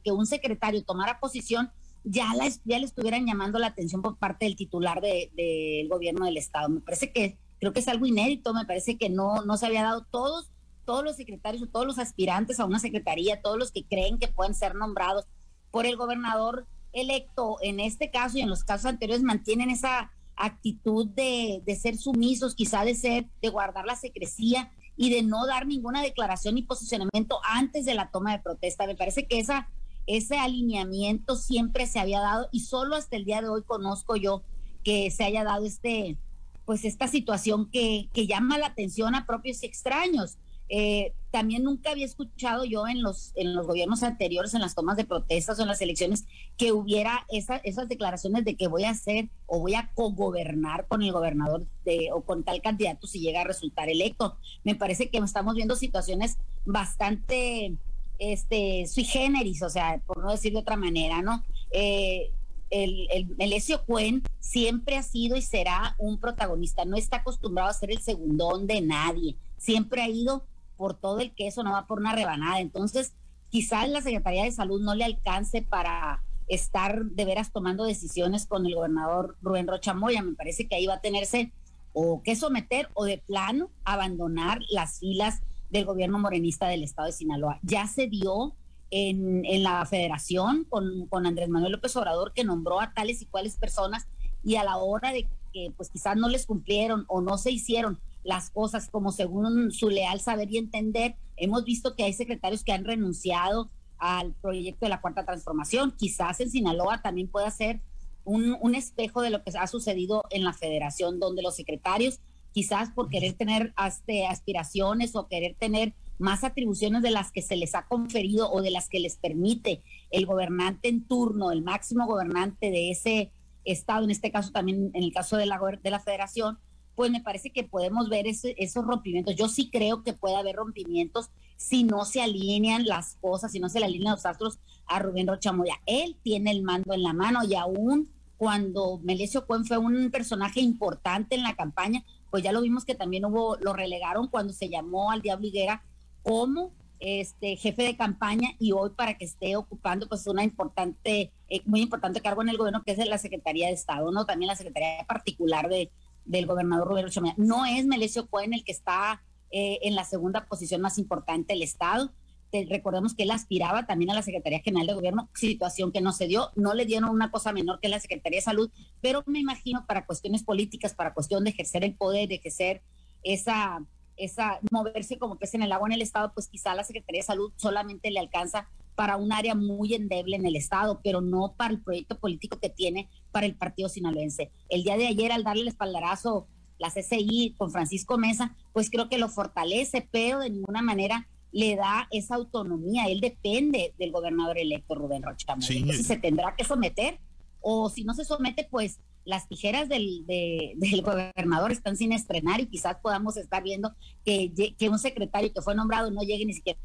que 0.04 0.12
un 0.12 0.26
secretario 0.26 0.84
tomara 0.84 1.20
posición, 1.20 1.72
ya, 2.04 2.28
ya 2.66 2.80
le 2.80 2.86
estuvieran 2.86 3.26
llamando 3.26 3.58
la 3.58 3.68
atención 3.68 4.02
por 4.02 4.18
parte 4.18 4.46
del 4.46 4.58
titular 4.58 5.02
del 5.02 5.88
gobierno 5.88 6.26
del 6.26 6.38
Estado. 6.38 6.68
Me 6.68 6.82
parece 6.82 7.14
que 7.14 7.38
creo 7.60 7.72
que 7.72 7.80
es 7.80 7.88
algo 7.88 8.06
inédito, 8.06 8.54
me 8.54 8.66
parece 8.66 8.98
que 8.98 9.10
no, 9.10 9.46
no 9.46 9.56
se 9.56 9.68
había 9.68 9.84
dado 9.84 10.04
todos 10.12 10.52
todos 10.92 11.06
los 11.06 11.16
secretarios 11.16 11.64
o 11.64 11.68
todos 11.68 11.88
los 11.88 12.00
aspirantes 12.00 12.60
a 12.60 12.66
una 12.66 12.78
secretaría, 12.78 13.42
todos 13.42 13.58
los 13.58 13.72
que 13.72 13.86
creen 13.86 14.20
que 14.20 14.28
pueden 14.28 14.54
ser 14.54 14.76
nombrados 14.76 15.26
por 15.72 15.86
el 15.86 15.96
gobernador 15.96 16.68
electo, 16.92 17.56
en 17.62 17.80
este 17.80 18.12
caso 18.12 18.38
y 18.38 18.42
en 18.42 18.50
los 18.50 18.66
casos 18.66 18.88
anteriores, 18.88 19.24
mantienen 19.24 19.70
esa 19.70 20.12
actitud 20.36 21.08
de, 21.08 21.64
ser 21.82 21.96
sumisos, 21.96 22.56
quizá 22.56 22.84
de 22.84 22.96
ser, 22.96 23.30
de 23.42 23.48
guardar 23.48 23.86
la 23.86 23.96
secrecía 23.96 24.70
y 24.98 25.10
de 25.10 25.24
no 25.24 25.48
dar 25.48 25.66
ninguna 25.66 26.02
declaración 26.02 26.56
ni 26.56 26.64
posicionamiento 26.64 27.40
antes 27.46 27.86
de 27.86 27.96
la 27.96 28.12
toma 28.12 28.34
de 28.34 28.44
protesta. 28.44 28.86
Me 28.86 28.98
parece 28.98 29.28
que 29.28 29.40
esa, 29.40 29.70
ese 30.08 30.40
alineamiento 30.40 31.38
siempre 31.38 31.88
se 31.88 32.00
había 32.00 32.20
dado 32.20 32.50
y 32.52 32.60
solo 32.60 32.98
hasta 32.98 33.16
el 33.16 33.24
día 33.24 33.42
de 33.42 33.48
hoy 33.48 33.64
conozco 33.64 34.18
yo 34.18 34.44
que 34.84 35.10
se 35.10 35.24
haya 35.24 35.46
dado 35.46 35.66
este, 35.66 36.18
pues 36.66 36.84
esta 36.84 37.08
situación 37.08 37.72
que, 37.72 38.10
que 38.12 38.28
llama 38.28 38.58
la 38.58 38.68
atención 38.68 39.16
a 39.16 39.26
propios 39.26 39.64
y 39.64 39.68
extraños. 39.68 40.38
Eh, 40.74 41.14
también 41.32 41.64
nunca 41.64 41.92
había 41.92 42.06
escuchado 42.06 42.64
yo 42.64 42.88
en 42.88 43.04
los, 43.04 43.34
en 43.36 43.54
los 43.54 43.68
gobiernos 43.68 44.04
anteriores, 44.04 44.54
en 44.54 44.62
las 44.62 44.74
tomas 44.74 44.96
de 44.96 45.04
protestas 45.04 45.60
o 45.60 45.62
en 45.62 45.68
las 45.68 45.82
elecciones, 45.82 46.26
que 46.58 46.72
hubiera 46.72 47.26
esas 47.30 47.90
declaraciones 47.90 48.46
de 48.46 48.56
que 48.56 48.68
voy 48.68 48.86
a 48.86 48.92
hacer 48.92 49.30
o 49.48 49.60
voy 49.60 49.76
a 49.76 49.92
cogobernar 49.94 50.88
con 50.88 51.04
el 51.04 51.12
gobernador 51.12 51.66
o 52.14 52.22
con 52.22 52.44
tal 52.44 52.62
candidato 52.62 53.06
si 53.06 53.20
llega 53.20 53.42
a 53.42 53.46
resultar 53.46 53.90
electo. 53.90 54.38
Me 54.64 54.76
parece 54.76 55.10
que 55.10 55.18
estamos 55.18 55.56
viendo 55.56 55.76
situaciones 55.76 56.38
bastante 56.66 57.76
este, 58.20 58.88
sui 58.88 59.04
generis, 59.04 59.64
o 59.64 59.70
sea, 59.70 60.02
por 60.06 60.20
no 60.20 60.32
decir 60.32 60.54
de 60.54 60.60
otra 60.60 60.78
manera, 60.78 61.22
¿no? 61.22 61.44
Eh, 61.72 62.32
el, 62.70 63.08
el 63.12 63.28
Melesio 63.38 63.84
Cuen 63.84 64.24
siempre 64.40 64.96
ha 64.96 65.04
sido 65.04 65.36
y 65.36 65.42
será 65.42 65.96
un 65.98 66.18
protagonista, 66.18 66.86
no 66.86 66.96
está 66.96 67.18
acostumbrado 67.18 67.70
a 67.70 67.74
ser 67.74 67.92
el 67.92 68.00
segundón 68.00 68.68
de 68.68 68.80
nadie, 68.80 69.36
siempre 69.58 70.02
ha 70.02 70.10
ido 70.10 70.46
por 70.82 70.96
todo 70.96 71.20
el 71.20 71.32
queso, 71.36 71.62
no 71.62 71.74
va 71.74 71.86
por 71.86 72.00
una 72.00 72.16
rebanada. 72.16 72.60
Entonces, 72.60 73.14
quizás 73.50 73.88
la 73.88 74.02
Secretaría 74.02 74.46
de 74.46 74.52
Salud 74.52 74.82
no 74.82 74.96
le 74.96 75.04
alcance 75.04 75.62
para 75.62 76.24
estar 76.48 77.06
de 77.06 77.24
veras 77.24 77.52
tomando 77.52 77.84
decisiones 77.84 78.48
con 78.48 78.66
el 78.66 78.74
gobernador 78.74 79.38
Rubén 79.44 79.68
Rocha 79.68 79.94
Moya. 79.94 80.24
Me 80.24 80.34
parece 80.34 80.68
que 80.68 80.74
ahí 80.74 80.88
va 80.88 80.96
a 80.96 81.00
tenerse 81.00 81.52
o 81.94 82.24
que 82.24 82.36
someter 82.36 82.90
o 82.96 83.06
de 83.06 83.20
plano 83.20 83.70
abandonar 83.86 84.60
las 84.72 84.98
filas 84.98 85.44
del 85.70 85.86
gobierno 85.86 86.18
morenista 86.18 86.68
del 86.68 86.84
estado 86.84 87.06
de 87.06 87.12
Sinaloa. 87.12 87.60
Ya 87.62 87.86
se 87.86 88.08
dio 88.08 88.56
en, 88.90 89.46
en 89.46 89.62
la 89.62 89.86
federación 89.86 90.66
con, 90.68 91.06
con, 91.10 91.28
Andrés 91.28 91.48
Manuel 91.48 91.74
López 91.74 91.96
Obrador 91.96 92.34
que 92.34 92.44
nombró 92.44 92.82
a 92.82 92.92
tales 92.92 93.22
y 93.22 93.28
cuales 93.28 93.56
personas 93.56 94.08
y 94.44 94.56
a 94.56 94.64
la 94.64 94.78
hora 94.78 95.14
de 95.14 95.28
que 95.54 95.72
pues 95.78 95.92
quizás 95.92 96.18
no 96.18 96.28
les 96.28 96.48
cumplieron 96.48 97.06
o 97.08 97.22
no 97.22 97.38
se 97.38 97.52
hicieron 97.52 98.00
las 98.24 98.50
cosas 98.50 98.90
como 98.90 99.12
según 99.12 99.72
su 99.72 99.90
leal 99.90 100.20
saber 100.20 100.52
y 100.52 100.58
entender. 100.58 101.16
Hemos 101.38 101.64
visto 101.64 101.96
que 101.96 102.04
hay 102.04 102.14
secretarios 102.14 102.64
que 102.64 102.72
han 102.72 102.86
renunciado 102.86 103.70
al 103.98 104.34
proyecto 104.34 104.86
de 104.86 104.90
la 104.90 105.02
cuarta 105.02 105.26
transformación. 105.26 105.94
Quizás 105.98 106.40
en 106.40 106.50
Sinaloa 106.50 107.02
también 107.02 107.28
pueda 107.28 107.50
ser 107.52 107.82
un, 108.24 108.58
un 108.62 108.76
espejo 108.76 109.22
de 109.22 109.30
lo 109.30 109.44
que 109.44 109.52
ha 109.58 109.68
sucedido 109.68 110.24
en 110.30 110.44
la 110.44 110.54
federación, 110.54 111.20
donde 111.20 111.42
los 111.42 111.56
secretarios, 111.56 112.20
quizás 112.52 112.92
por 112.92 113.10
querer 113.10 113.34
tener 113.34 113.74
aspiraciones 113.76 115.16
o 115.16 115.28
querer 115.28 115.56
tener 115.58 115.94
más 116.22 116.44
atribuciones 116.44 117.02
de 117.02 117.12
las 117.12 117.32
que 117.32 117.42
se 117.42 117.56
les 117.56 117.74
ha 117.74 117.88
conferido 117.88 118.52
o 118.52 118.62
de 118.62 118.72
las 118.72 118.88
que 118.90 119.00
les 119.00 119.18
permite 119.18 119.82
el 120.12 120.26
gobernante 120.26 120.88
en 120.88 121.04
turno, 121.04 121.52
el 121.52 121.64
máximo 121.64 122.06
gobernante 122.06 122.70
de 122.70 122.92
ese 122.92 123.32
estado, 123.66 124.04
en 124.04 124.12
este 124.12 124.32
caso 124.32 124.52
también 124.52 124.92
en 124.94 125.04
el 125.04 125.12
caso 125.12 125.38
de 125.38 125.48
la, 125.48 125.60
de 125.82 125.90
la 125.90 126.00
federación, 126.00 126.60
pues 127.02 127.10
me 127.10 127.22
parece 127.22 127.50
que 127.50 127.64
podemos 127.64 128.10
ver 128.10 128.28
esos 128.28 128.86
rompimientos. 128.86 129.36
Yo 129.36 129.48
sí 129.48 129.72
creo 129.72 130.04
que 130.04 130.14
puede 130.14 130.36
haber 130.36 130.58
rompimientos 130.58 131.32
si 131.58 131.84
no 131.84 132.06
se 132.06 132.22
alinean 132.22 132.86
las 132.86 133.16
cosas, 133.16 133.52
si 133.52 133.60
no 133.60 133.70
se 133.70 133.80
le 133.80 133.88
alinean 133.88 134.12
los 134.12 134.28
astros 134.28 134.60
a 134.86 135.00
Rubén 135.00 135.26
Rochamoya. 135.26 135.82
Él 135.88 136.16
tiene 136.22 136.52
el 136.52 136.62
mando 136.62 136.94
en 136.94 137.02
la 137.02 137.14
mano 137.14 137.40
y 137.44 137.56
aún 137.56 138.08
cuando 138.38 139.00
Melesio 139.02 139.48
Cuen 139.48 139.66
fue 139.66 139.80
un 139.80 140.12
personaje 140.12 140.62
importante 140.62 141.34
en 141.34 141.42
la 141.42 141.56
campaña, 141.56 142.04
pues 142.30 142.44
ya 142.44 142.52
lo 142.52 142.62
vimos 142.62 142.86
que 142.86 142.94
también 142.94 143.26
hubo, 143.26 143.58
lo 143.58 143.74
relegaron 143.74 144.28
cuando 144.28 144.54
se 144.54 144.70
llamó 144.70 145.10
al 145.10 145.24
Diablo 145.24 145.48
Higuera 145.48 145.84
como 146.22 146.72
este 147.00 147.56
jefe 147.56 147.82
de 147.82 147.98
campaña 147.98 148.52
y 148.60 148.74
hoy 148.74 148.92
para 148.92 149.18
que 149.18 149.26
esté 149.26 149.56
ocupando 149.56 150.08
pues 150.08 150.28
una 150.28 150.44
importante, 150.44 151.32
eh, 151.50 151.62
muy 151.66 151.82
importante 151.82 152.22
cargo 152.22 152.44
en 152.44 152.50
el 152.50 152.60
gobierno 152.60 152.84
que 152.84 152.92
es 152.92 153.08
la 153.08 153.18
Secretaría 153.18 153.70
de 153.70 153.74
Estado, 153.74 154.12
¿no? 154.12 154.28
También 154.28 154.50
la 154.50 154.56
Secretaría 154.56 155.04
particular 155.08 155.68
de, 155.68 155.90
del 156.26 156.46
gobernador 156.46 157.10
Chamaya. 157.10 157.36
No 157.38 157.66
es 157.66 157.86
Melesio 157.86 158.28
Cohen 158.28 158.54
el 158.54 158.64
que 158.64 158.72
está 158.72 159.24
eh, 159.52 159.80
en 159.84 159.96
la 159.96 160.06
segunda 160.06 160.46
posición 160.46 160.82
más 160.82 160.98
importante 160.98 161.54
del 161.54 161.64
Estado. 161.64 162.12
recordemos 162.52 163.14
que 163.14 163.24
él 163.24 163.32
aspiraba 163.32 163.86
también 163.86 164.12
a 164.12 164.14
la 164.14 164.22
Secretaría 164.22 164.60
General 164.60 164.88
de 164.88 164.94
Gobierno, 164.94 165.30
situación 165.36 165.92
que 165.92 166.02
no 166.02 166.12
se 166.12 166.28
dio. 166.28 166.52
No 166.56 166.74
le 166.74 166.86
dieron 166.86 167.10
una 167.10 167.32
cosa 167.32 167.52
menor 167.54 167.80
que 167.80 167.90
la 167.90 168.00
Secretaría 168.00 168.38
de 168.38 168.44
Salud, 168.44 168.72
pero 169.02 169.24
me 169.26 169.40
imagino 169.40 169.86
para 169.86 170.06
cuestiones 170.06 170.44
políticas, 170.44 170.94
para 170.94 171.14
cuestión 171.14 171.44
de 171.44 171.52
ejercer 171.52 171.84
el 171.84 171.96
poder, 171.96 172.30
de 172.30 172.36
ejercer 172.36 172.82
esa, 173.24 173.86
esa, 174.18 174.60
moverse 174.72 175.18
como 175.18 175.38
es 175.40 175.54
en 175.54 175.64
el 175.64 175.72
agua 175.72 175.88
en 175.88 175.94
el 175.94 176.02
Estado, 176.02 176.32
pues 176.34 176.48
quizá 176.48 176.76
la 176.76 176.84
Secretaría 176.84 177.20
de 177.20 177.28
Salud 177.28 177.52
solamente 177.56 178.12
le 178.12 178.20
alcanza 178.20 178.70
para 179.02 179.18
un 179.18 179.34
área 179.34 179.56
muy 179.56 179.96
endeble 179.96 180.36
en 180.36 180.46
el 180.46 180.56
Estado, 180.56 181.02
pero 181.04 181.22
no 181.22 181.56
para 181.58 181.74
el 181.74 181.82
proyecto 181.82 182.20
político 182.20 182.60
que 182.60 182.70
tiene 182.70 183.10
para 183.32 183.48
el 183.48 183.56
partido 183.56 183.90
sinaloense. 183.90 184.52
El 184.70 184.84
día 184.84 184.96
de 184.96 185.08
ayer, 185.08 185.32
al 185.32 185.44
darle 185.44 185.64
el 185.64 185.70
espaldarazo 185.70 186.48
la 186.78 186.92
CCI 186.92 187.56
con 187.58 187.72
Francisco 187.72 188.20
Mesa, 188.20 188.56
pues 188.74 188.92
creo 188.92 189.10
que 189.10 189.18
lo 189.18 189.28
fortalece, 189.28 190.08
pero 190.12 190.38
de 190.38 190.52
ninguna 190.52 190.84
manera 190.84 191.28
le 191.52 191.76
da 191.76 192.08
esa 192.12 192.36
autonomía. 192.36 193.06
Él 193.06 193.22
depende 193.22 193.96
del 193.98 194.12
gobernador 194.12 194.60
electo 194.60 194.94
Rubén 194.94 195.24
Rocha. 195.24 195.56
Sí. 195.62 195.92
se 195.94 196.18
tendrá 196.18 196.54
que 196.56 196.64
someter, 196.64 197.20
o 197.60 197.90
si 197.90 198.04
no 198.04 198.14
se 198.14 198.24
somete, 198.24 198.68
pues 198.70 199.00
las 199.26 199.48
tijeras 199.48 199.90
del, 199.90 200.28
del, 200.28 201.02
gobernador 201.02 201.72
están 201.72 201.98
sin 201.98 202.14
estrenar 202.14 202.60
y 202.60 202.68
quizás 202.68 202.98
podamos 203.02 203.36
estar 203.36 203.64
viendo 203.64 203.96
que, 204.24 204.54
que 204.78 204.90
un 204.90 205.00
secretario 205.00 205.52
que 205.52 205.64
fue 205.64 205.74
nombrado 205.74 206.12
no 206.12 206.22
llegue 206.22 206.46
ni 206.46 206.54
siquiera 206.54 206.80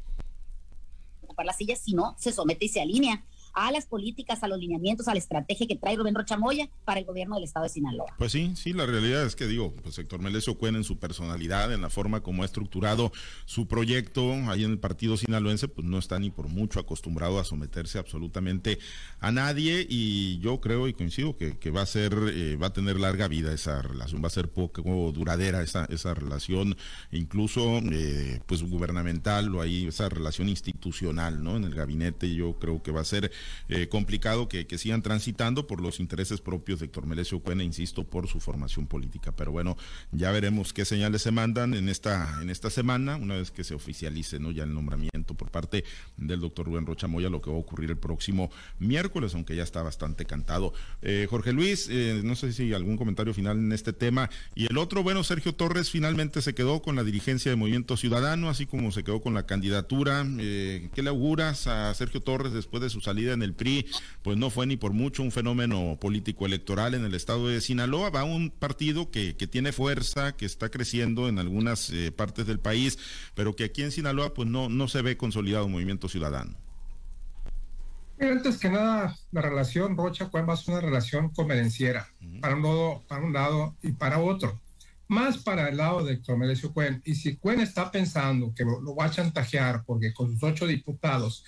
ocupar 1.37 1.45
la 1.45 1.53
silla, 1.53 1.75
sino 1.75 2.15
se 2.17 2.31
somete 2.31 2.65
y 2.65 2.69
se 2.69 2.81
alinea 2.81 3.23
a 3.57 3.71
las 3.71 3.87
políticas, 3.87 4.43
a 4.43 4.47
los 4.47 4.59
lineamientos, 4.59 5.07
a 5.07 5.13
la 5.13 5.17
estrategia 5.17 5.65
que 5.65 5.75
trae 5.75 5.95
Rubén 5.95 6.13
Rochamoya 6.13 6.69
para 6.85 6.99
el 6.99 7.07
gobierno 7.07 7.35
del 7.35 7.43
estado 7.43 7.63
de 7.63 7.69
Sinaloa. 7.69 8.13
Pues 8.19 8.31
sí, 8.31 8.53
sí, 8.55 8.71
la 8.71 8.85
realidad 8.85 9.25
es 9.25 9.35
que 9.35 9.47
digo, 9.47 9.73
pues 9.81 9.97
Héctor 9.97 10.21
Melesio 10.21 10.59
Cuen 10.59 10.75
en 10.75 10.83
su 10.83 10.99
personalidad, 10.99 11.73
en 11.73 11.81
la 11.81 11.89
forma 11.89 12.21
como 12.21 12.43
ha 12.43 12.45
estructurado 12.45 13.11
su 13.45 13.67
proyecto 13.67 14.31
ahí 14.49 14.63
en 14.63 14.71
el 14.71 14.79
partido 14.79 15.17
sinaloense, 15.17 15.67
pues 15.67 15.87
no 15.87 15.97
está 15.97 16.19
ni 16.19 16.29
por 16.29 16.49
mucho 16.49 16.79
acostumbrado 16.79 17.39
a 17.39 17.43
someterse 17.43 17.97
absolutamente 17.97 18.77
a 19.19 19.31
nadie 19.31 19.87
y 19.89 20.37
yo 20.37 20.61
creo 20.61 20.87
y 20.87 20.93
coincido 20.93 21.35
que, 21.35 21.57
que 21.57 21.71
va 21.71 21.81
a 21.81 21.87
ser, 21.87 22.13
eh, 22.31 22.57
va 22.57 22.67
a 22.67 22.73
tener 22.73 22.99
larga 22.99 23.27
vida 23.27 23.51
esa 23.51 23.81
relación, 23.81 24.21
va 24.23 24.27
a 24.27 24.31
ser 24.31 24.51
poco 24.51 25.11
duradera 25.11 25.63
esa, 25.63 25.85
esa 25.85 26.13
relación, 26.13 26.77
incluso 27.11 27.79
eh, 27.91 28.39
pues 28.45 28.61
gubernamental 28.61 29.53
o 29.55 29.61
ahí 29.61 29.87
esa 29.87 30.09
relación 30.09 30.47
institucional, 30.47 31.43
¿no? 31.43 31.57
En 31.57 31.63
el 31.63 31.73
gabinete 31.73 32.35
yo 32.35 32.59
creo 32.59 32.83
que 32.83 32.91
va 32.91 33.01
a 33.01 33.05
ser 33.05 33.31
eh, 33.69 33.87
complicado 33.87 34.47
que, 34.47 34.67
que, 34.67 34.77
sigan 34.77 35.01
transitando 35.01 35.67
por 35.67 35.81
los 35.81 35.99
intereses 35.99 36.41
propios 36.41 36.79
de 36.79 36.85
Héctor 36.85 37.07
Melesio 37.07 37.39
Cuena, 37.39 37.63
insisto, 37.63 38.03
por 38.03 38.27
su 38.27 38.39
formación 38.39 38.87
política. 38.87 39.31
Pero 39.35 39.51
bueno, 39.51 39.77
ya 40.11 40.31
veremos 40.31 40.73
qué 40.73 40.85
señales 40.85 41.21
se 41.21 41.31
mandan 41.31 41.73
en 41.73 41.89
esta, 41.89 42.39
en 42.41 42.49
esta 42.49 42.69
semana, 42.69 43.15
una 43.15 43.35
vez 43.35 43.51
que 43.51 43.63
se 43.63 43.73
oficialice 43.73 44.39
¿no? 44.39 44.51
ya 44.51 44.63
el 44.63 44.73
nombramiento 44.73 45.33
por 45.33 45.51
parte 45.51 45.83
del 46.17 46.39
doctor 46.39 46.65
Rubén 46.65 46.85
Rocha 46.85 47.07
Moya, 47.07 47.29
lo 47.29 47.41
que 47.41 47.49
va 47.49 47.55
a 47.55 47.59
ocurrir 47.59 47.89
el 47.89 47.97
próximo 47.97 48.51
miércoles, 48.79 49.33
aunque 49.35 49.55
ya 49.55 49.63
está 49.63 49.81
bastante 49.81 50.25
cantado. 50.25 50.73
Eh, 51.01 51.27
Jorge 51.29 51.53
Luis, 51.53 51.87
eh, 51.89 52.21
no 52.23 52.35
sé 52.35 52.53
si 52.53 52.73
algún 52.73 52.97
comentario 52.97 53.33
final 53.33 53.57
en 53.57 53.71
este 53.71 53.93
tema. 53.93 54.29
Y 54.55 54.65
el 54.69 54.77
otro, 54.77 55.03
bueno, 55.03 55.23
Sergio 55.23 55.53
Torres 55.53 55.89
finalmente 55.89 56.41
se 56.41 56.53
quedó 56.53 56.81
con 56.81 56.95
la 56.95 57.03
dirigencia 57.03 57.51
de 57.51 57.55
Movimiento 57.55 57.97
Ciudadano, 57.97 58.49
así 58.49 58.65
como 58.65 58.91
se 58.91 59.03
quedó 59.03 59.21
con 59.21 59.33
la 59.33 59.45
candidatura. 59.45 60.25
Eh, 60.39 60.89
¿Qué 60.93 61.03
le 61.03 61.09
auguras 61.09 61.67
a 61.67 61.93
Sergio 61.93 62.21
Torres 62.21 62.53
después 62.53 62.81
de 62.81 62.89
su 62.89 63.01
salida 63.01 63.36
en 63.37 63.43
el 63.43 63.53
PRI? 63.53 63.87
Pues 64.23 64.37
no 64.37 64.49
fue 64.49 64.67
ni 64.67 64.75
por 64.75 64.91
mucho 64.91 65.23
un 65.23 65.31
fenómeno 65.31 65.97
político 65.99 66.45
electoral 66.45 66.93
en 66.93 67.05
el 67.05 67.13
estado 67.13 67.47
de 67.47 67.61
Sinaloa. 67.61 68.09
Va 68.09 68.23
un 68.23 68.49
partido 68.49 69.09
que, 69.11 69.35
que 69.35 69.47
tiene 69.47 69.71
fuerza, 69.71 70.35
que 70.35 70.45
está 70.45 70.69
creciendo 70.69 71.27
en 71.29 71.39
algunas 71.39 71.89
eh, 71.89 72.11
partes 72.11 72.45
del 72.45 72.59
país, 72.59 72.97
pero 73.35 73.55
que 73.55 73.63
aquí 73.65 73.83
en 73.83 73.91
Sinaloa 73.91 74.33
pues 74.33 74.47
no, 74.47 74.69
no 74.69 74.87
se 74.87 75.01
ve 75.01 75.17
consolidado 75.17 75.65
un 75.65 75.71
movimiento 75.73 76.09
ciudadano. 76.09 76.55
antes 78.19 78.57
que 78.57 78.69
nada, 78.69 79.15
la 79.31 79.41
relación 79.41 79.95
Rocha-Cuen 79.95 80.47
va 80.47 80.53
a 80.53 80.57
ser 80.57 80.73
una 80.73 80.81
relación 80.81 81.29
convenenciera, 81.29 82.09
uh 82.21 82.25
-huh. 82.25 82.41
para, 82.41 82.55
un 82.55 82.63
lado, 82.63 83.03
para 83.07 83.23
un 83.23 83.33
lado 83.33 83.75
y 83.81 83.91
para 83.91 84.19
otro. 84.19 84.59
Más 85.09 85.37
para 85.37 85.69
el 85.69 85.77
lado 85.77 86.03
de 86.03 86.13
Héctor 86.13 86.37
Melesio 86.37 86.73
Cuen. 86.73 87.01
Y 87.05 87.15
si 87.15 87.37
Cuen 87.37 87.61
está 87.61 87.91
pensando 87.91 88.53
que 88.53 88.65
lo, 88.65 88.81
lo 88.81 88.93
va 88.93 89.05
a 89.05 89.11
chantajear 89.11 89.83
porque 89.85 90.13
con 90.13 90.29
sus 90.33 90.43
ocho 90.43 90.67
diputados 90.67 91.45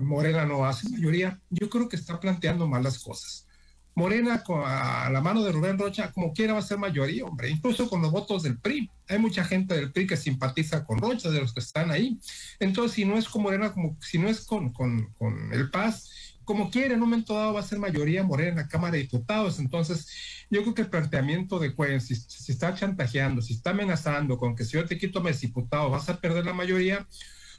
Morena 0.00 0.44
no 0.44 0.64
hace 0.64 0.88
mayoría, 0.88 1.40
yo 1.50 1.68
creo 1.70 1.88
que 1.88 1.96
está 1.96 2.20
planteando 2.20 2.66
mal 2.66 2.82
las 2.82 2.98
cosas. 2.98 3.46
Morena 3.94 4.44
a 4.46 5.08
la 5.10 5.20
mano 5.22 5.42
de 5.42 5.52
Rubén 5.52 5.78
Rocha, 5.78 6.12
como 6.12 6.34
quiera, 6.34 6.52
va 6.52 6.58
a 6.58 6.62
ser 6.62 6.76
mayoría, 6.76 7.24
hombre, 7.24 7.48
incluso 7.48 7.88
con 7.88 8.02
los 8.02 8.12
votos 8.12 8.42
del 8.42 8.58
PRI. 8.58 8.90
Hay 9.08 9.18
mucha 9.18 9.42
gente 9.42 9.74
del 9.74 9.90
PRI 9.90 10.06
que 10.06 10.16
simpatiza 10.18 10.84
con 10.84 10.98
Rocha, 10.98 11.30
de 11.30 11.40
los 11.40 11.54
que 11.54 11.60
están 11.60 11.90
ahí. 11.90 12.18
Entonces, 12.60 12.92
si 12.92 13.06
no 13.06 13.16
es 13.16 13.26
con 13.26 13.42
Morena, 13.42 13.72
como 13.72 13.96
si 14.02 14.18
no 14.18 14.28
es 14.28 14.44
con, 14.44 14.70
con, 14.74 15.14
con 15.14 15.50
el 15.54 15.70
Paz, 15.70 16.36
como 16.46 16.70
quiera, 16.70 16.94
en 16.94 17.02
un 17.02 17.08
momento 17.08 17.34
dado 17.34 17.54
va 17.54 17.60
a 17.60 17.64
ser 17.64 17.80
mayoría 17.80 18.22
Morena 18.22 18.50
en 18.50 18.56
la 18.56 18.68
Cámara 18.68 18.92
de 18.92 18.98
Diputados. 18.98 19.58
Entonces, 19.58 20.08
yo 20.48 20.62
creo 20.62 20.74
que 20.74 20.82
el 20.82 20.88
planteamiento 20.88 21.58
de 21.58 21.74
Cuen, 21.74 22.00
si, 22.00 22.14
está 22.14 22.72
chantajeando, 22.72 23.42
si 23.42 23.54
está 23.54 23.70
amenazando 23.70 24.38
con 24.38 24.54
que 24.54 24.64
si 24.64 24.74
yo 24.74 24.86
te 24.86 24.96
quito 24.96 25.20
mis 25.20 25.40
diputados 25.40 25.90
vas 25.90 26.08
a 26.08 26.20
perder 26.20 26.44
la 26.44 26.52
mayoría, 26.52 27.04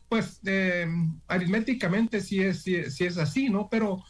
pues 0.10 0.40
eh, 0.46 0.88
aritméticamente 1.28 2.22
sí 2.22 2.42
es, 2.42 2.64
sí, 2.64 2.76
es 2.76 3.18
así, 3.18 3.50
¿no? 3.50 3.70
Pero 3.70 4.04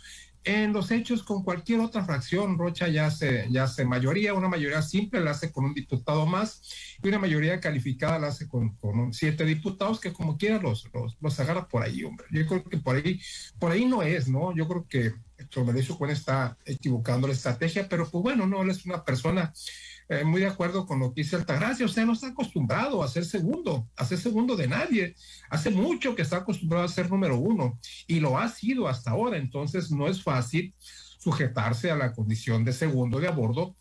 en 0.44 0.72
los 0.72 0.92
hechos, 0.92 1.24
con 1.24 1.44
cualquier 1.44 1.82
otra 1.82 2.06
fracción, 2.06 2.58
Rocha 2.58 2.88
ya 2.88 3.12
se, 3.12 3.48
ya 3.50 3.68
mayoría, 3.86 4.34
una 4.34 4.48
mayoría 4.48 4.82
simple 4.82 5.20
la 5.20 5.32
hace 5.32 5.52
con 5.52 5.66
un 5.66 5.74
diputado 5.74 6.26
más 6.26 6.62
y 7.04 7.08
una 7.10 7.20
mayoría 7.20 7.60
calificada 7.60 8.18
la 8.18 8.28
hace 8.28 8.48
con, 8.48 8.78
con 8.78 9.12
siete 9.12 9.44
diputados 9.44 10.00
que 10.00 10.14
como 10.14 10.38
quiera 10.38 10.60
los, 10.60 10.90
los, 10.94 11.18
los, 11.20 11.40
agarra 11.42 11.68
por 11.68 11.84
ahí, 11.84 12.04
hombre. 12.06 12.28
Yo 12.32 12.48
creo 12.48 12.64
que 12.64 12.78
por 12.78 12.96
ahí, 12.96 13.20
por 13.60 13.74
ahí 13.74 13.86
no 13.86 14.04
es, 14.04 14.30
¿no? 14.30 14.56
Yo 14.56 14.70
creo 14.70 14.88
que 14.88 15.14
Héctor 15.38 15.66
Melesio 15.66 15.98
Cuen 15.98 16.12
está 16.12 16.58
equivocando 16.66 17.28
la 17.28 17.34
estrategia, 17.34 17.90
pero 17.90 18.10
pues 18.10 18.24
bueno, 18.24 18.48
no, 18.48 18.62
él 18.62 18.70
es 18.70 18.86
una 18.86 19.04
persona 19.04 19.52
eh, 20.10 20.24
muy 20.24 20.42
de 20.42 20.48
acuerdo 20.48 20.86
con 20.86 21.00
lo 21.00 21.14
que 21.14 21.22
dice 21.22 21.36
Altagracia, 21.36 21.88
sea, 21.88 22.06
no 22.06 22.14
está 22.14 22.28
acostumbrado 22.28 23.04
a 23.04 23.08
ser 23.08 23.26
segundo, 23.26 23.90
a 23.96 24.06
ser 24.06 24.18
segundo 24.18 24.56
de 24.56 24.68
nadie. 24.68 25.16
Hace 25.50 25.70
mucho 25.70 26.16
que 26.16 26.22
está 26.22 26.38
acostumbrado 26.38 26.86
a 26.86 26.90
ser 26.90 27.10
número 27.10 27.38
uno 27.38 27.78
y 28.08 28.20
lo 28.20 28.38
ha 28.38 28.48
sido 28.48 28.88
hasta 28.88 29.12
ahora, 29.12 29.38
entonces 29.38 29.92
no 29.92 30.08
es 30.08 30.24
fácil 30.24 30.74
sujetarse 31.20 31.92
a 31.92 31.96
la 31.96 32.14
condición 32.14 32.64
de 32.64 32.72
segundo 32.72 33.20
de 33.20 33.28
a 33.28 33.32
bordo 33.32 33.76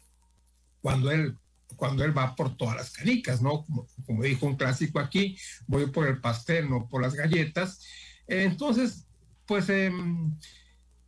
cuando 0.80 1.10
él 1.10 1.36
cuando 1.74 2.04
él 2.04 2.16
va 2.16 2.34
por 2.34 2.56
todas 2.56 2.76
las 2.76 2.90
canicas, 2.92 3.42
¿no? 3.42 3.64
Como, 3.64 3.86
como 4.06 4.22
dijo 4.22 4.46
un 4.46 4.56
clásico 4.56 4.98
aquí, 4.98 5.36
voy 5.66 5.86
por 5.86 6.06
el 6.06 6.20
pastel, 6.20 6.70
no 6.70 6.88
por 6.88 7.02
las 7.02 7.14
galletas. 7.14 7.84
Entonces, 8.26 9.06
pues 9.46 9.68
eh, 9.68 9.92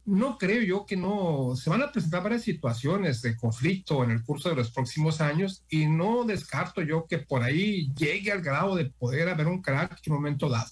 no 0.09 0.39
creo 0.39 0.63
yo 0.63 0.87
que 0.87 0.97
no, 0.97 1.55
se 1.55 1.69
van 1.69 1.83
a 1.83 1.93
presentar 1.93 2.23
varias 2.23 2.43
situaciones 2.43 3.21
de 3.21 3.37
conflicto 3.37 4.03
en 4.03 4.11
el 4.11 4.23
curso 4.23 4.49
de 4.49 4.57
los 4.57 4.71
próximos 4.71 5.21
años 5.21 5.65
y 5.69 5.85
no 5.85 6.25
descarto 6.25 6.81
yo 6.81 7.07
que 7.07 7.19
por 7.19 7.43
ahí 7.43 7.93
llegue 7.95 8.33
al 8.33 8.41
grado 8.41 8.75
de 8.75 8.87
poder 8.87 9.29
haber 9.29 9.49
un 9.49 9.61
crack 9.61 10.01
en 10.07 10.13
un 10.15 10.21
momento 10.21 10.49
dado. 10.49 10.71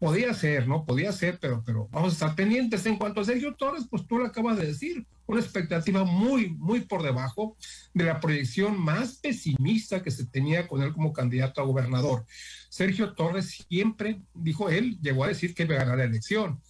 Podía 0.00 0.34
ser, 0.34 0.66
¿no? 0.66 0.84
Podía 0.84 1.12
ser, 1.12 1.38
pero, 1.40 1.62
pero 1.64 1.88
vamos 1.92 2.10
a 2.10 2.12
estar 2.14 2.34
pendientes. 2.34 2.84
En 2.84 2.96
cuanto 2.96 3.20
a 3.20 3.24
Sergio 3.24 3.54
Torres, 3.54 3.86
pues 3.88 4.08
tú 4.08 4.18
lo 4.18 4.26
acabas 4.26 4.56
de 4.58 4.66
decir, 4.66 5.06
una 5.26 5.40
expectativa 5.40 6.02
muy, 6.02 6.50
muy 6.50 6.80
por 6.80 7.04
debajo 7.04 7.56
de 7.94 8.04
la 8.04 8.18
proyección 8.18 8.78
más 8.78 9.18
pesimista 9.18 10.02
que 10.02 10.10
se 10.10 10.26
tenía 10.26 10.66
con 10.66 10.82
él 10.82 10.92
como 10.92 11.12
candidato 11.12 11.60
a 11.60 11.64
gobernador. 11.64 12.26
Sergio 12.70 13.14
Torres 13.14 13.64
siempre, 13.68 14.20
dijo 14.34 14.68
él, 14.68 14.98
llegó 15.00 15.22
a 15.22 15.28
decir 15.28 15.54
que 15.54 15.62
iba 15.62 15.76
a 15.76 15.78
ganar 15.78 15.98
la 15.98 16.04
elección 16.04 16.60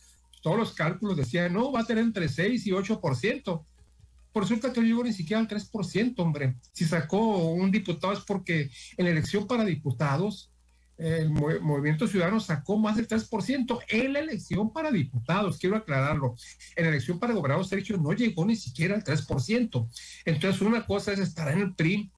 todos 0.44 0.58
los 0.58 0.74
cálculos 0.74 1.16
decían, 1.16 1.54
no, 1.54 1.72
va 1.72 1.80
a 1.80 1.86
tener 1.86 2.04
entre 2.04 2.28
6 2.28 2.66
y 2.66 2.70
8%. 2.70 3.64
Por 4.30 4.42
resulta 4.42 4.74
que 4.74 4.80
no 4.82 4.86
llegó 4.86 5.02
ni 5.02 5.14
siquiera 5.14 5.40
al 5.40 5.48
3%, 5.48 6.14
hombre. 6.18 6.56
Si 6.70 6.84
sacó 6.84 7.38
un 7.54 7.70
diputado 7.70 8.12
es 8.12 8.20
porque 8.20 8.70
en 8.98 9.06
la 9.06 9.12
elección 9.12 9.46
para 9.46 9.64
diputados, 9.64 10.52
el 10.98 11.30
Movimiento 11.30 12.06
Ciudadano 12.06 12.40
sacó 12.40 12.76
más 12.76 12.96
del 12.96 13.08
3% 13.08 13.80
en 13.88 14.12
la 14.12 14.18
elección 14.18 14.70
para 14.70 14.90
diputados, 14.90 15.56
quiero 15.56 15.76
aclararlo. 15.76 16.36
En 16.76 16.84
la 16.84 16.90
elección 16.90 17.18
para 17.18 17.32
gobernador 17.32 17.66
Sergio 17.66 17.96
no 17.96 18.12
llegó 18.12 18.44
ni 18.44 18.54
siquiera 18.54 18.94
al 18.94 19.02
3%. 19.02 19.88
Entonces, 20.26 20.60
una 20.60 20.84
cosa 20.84 21.14
es 21.14 21.20
estar 21.20 21.50
en 21.50 21.60
el 21.60 21.74
PRI, 21.74 22.12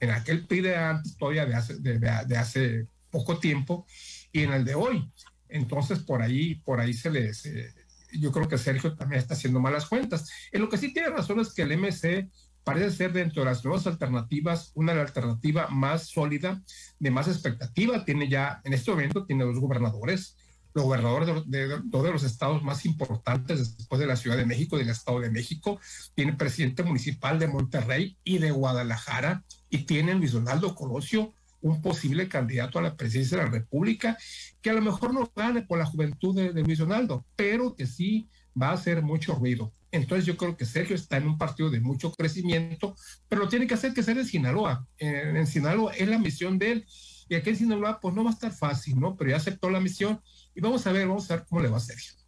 en 0.00 0.10
aquel 0.10 0.46
PRI 0.46 0.60
de 0.60 0.76
antes, 0.76 1.16
todavía 1.16 1.46
de 1.46 2.36
hace, 2.36 2.86
poco 3.10 3.38
tiempo, 3.38 3.86
y 4.32 4.42
en 4.42 4.52
el 4.52 4.66
de 4.66 4.74
hoy. 4.74 5.10
Entonces, 5.50 6.00
por 6.00 6.22
ahí, 6.22 6.56
por 6.56 6.80
ahí 6.80 6.94
se 6.94 7.10
les, 7.10 7.46
eh, 7.46 7.74
yo 8.12 8.32
creo 8.32 8.48
que 8.48 8.58
Sergio 8.58 8.94
también 8.94 9.20
está 9.20 9.34
haciendo 9.34 9.60
malas 9.60 9.86
cuentas. 9.86 10.30
En 10.52 10.60
lo 10.60 10.68
que 10.68 10.78
sí 10.78 10.92
tiene 10.92 11.10
razón 11.10 11.40
es 11.40 11.52
que 11.52 11.62
el 11.62 11.76
MC 11.76 12.28
parece 12.64 12.90
ser 12.90 13.12
dentro 13.12 13.42
de 13.42 13.50
las 13.50 13.64
nuevas 13.64 13.86
alternativas 13.86 14.72
una 14.74 14.92
alternativa 14.92 15.68
más 15.68 16.08
sólida, 16.08 16.62
de 16.98 17.10
más 17.10 17.28
expectativa. 17.28 18.04
Tiene 18.04 18.28
ya, 18.28 18.60
en 18.64 18.72
este 18.72 18.90
momento, 18.90 19.24
tiene 19.24 19.44
dos 19.44 19.58
gobernadores, 19.58 20.36
los 20.72 20.84
gobernadores 20.84 21.28
de, 21.46 21.66
de, 21.66 21.68
de, 21.68 22.12
los 22.12 22.22
estados 22.22 22.62
más 22.62 22.84
importantes 22.84 23.76
después 23.76 24.00
de 24.00 24.06
la 24.06 24.16
Ciudad 24.16 24.36
de 24.36 24.46
México, 24.46 24.78
del 24.78 24.90
Estado 24.90 25.20
de 25.20 25.30
México, 25.30 25.80
tiene 26.14 26.34
presidente 26.34 26.82
municipal 26.82 27.38
de 27.38 27.48
Monterrey 27.48 28.16
y 28.22 28.38
de 28.38 28.52
Guadalajara, 28.52 29.44
y 29.68 29.78
tiene 29.78 30.14
Luis 30.14 30.32
Donaldo 30.32 30.74
Colosio, 30.74 31.32
un 31.60 31.82
posible 31.82 32.28
candidato 32.28 32.78
a 32.78 32.82
la 32.82 32.96
presidencia 32.96 33.38
de 33.38 33.44
la 33.44 33.50
República, 33.50 34.16
que 34.60 34.70
a 34.70 34.74
lo 34.74 34.82
mejor 34.82 35.14
no 35.14 35.30
gane 35.34 35.62
por 35.62 35.78
la 35.78 35.86
juventud 35.86 36.34
de, 36.34 36.52
de 36.52 36.62
Luis 36.62 36.78
Donaldo, 36.78 37.26
pero 37.36 37.74
que 37.74 37.86
sí 37.86 38.28
va 38.60 38.70
a 38.70 38.74
hacer 38.74 39.02
mucho 39.02 39.34
ruido. 39.34 39.72
Entonces 39.92 40.24
yo 40.24 40.36
creo 40.36 40.56
que 40.56 40.66
Sergio 40.66 40.94
está 40.94 41.16
en 41.16 41.26
un 41.26 41.38
partido 41.38 41.70
de 41.70 41.80
mucho 41.80 42.12
crecimiento, 42.12 42.94
pero 43.28 43.42
lo 43.42 43.48
tiene 43.48 43.66
que 43.66 43.74
hacer 43.74 43.92
que 43.92 44.02
ser 44.02 44.18
en 44.18 44.26
Sinaloa. 44.26 44.86
En, 44.98 45.36
en 45.36 45.46
Sinaloa 45.46 45.92
es 45.94 46.08
la 46.08 46.18
misión 46.18 46.58
de 46.58 46.72
él. 46.72 46.86
Y 47.28 47.34
aquí 47.34 47.50
en 47.50 47.56
Sinaloa 47.56 48.00
pues 48.00 48.14
no 48.14 48.24
va 48.24 48.30
a 48.30 48.32
estar 48.32 48.52
fácil, 48.52 48.98
¿no? 48.98 49.16
Pero 49.16 49.30
ya 49.30 49.36
aceptó 49.36 49.70
la 49.70 49.80
misión 49.80 50.20
y 50.54 50.60
vamos 50.60 50.86
a 50.86 50.92
ver, 50.92 51.06
vamos 51.06 51.30
a 51.30 51.36
ver 51.36 51.44
cómo 51.48 51.60
le 51.60 51.68
va 51.68 51.76
a 51.76 51.80
Sergio. 51.80 52.19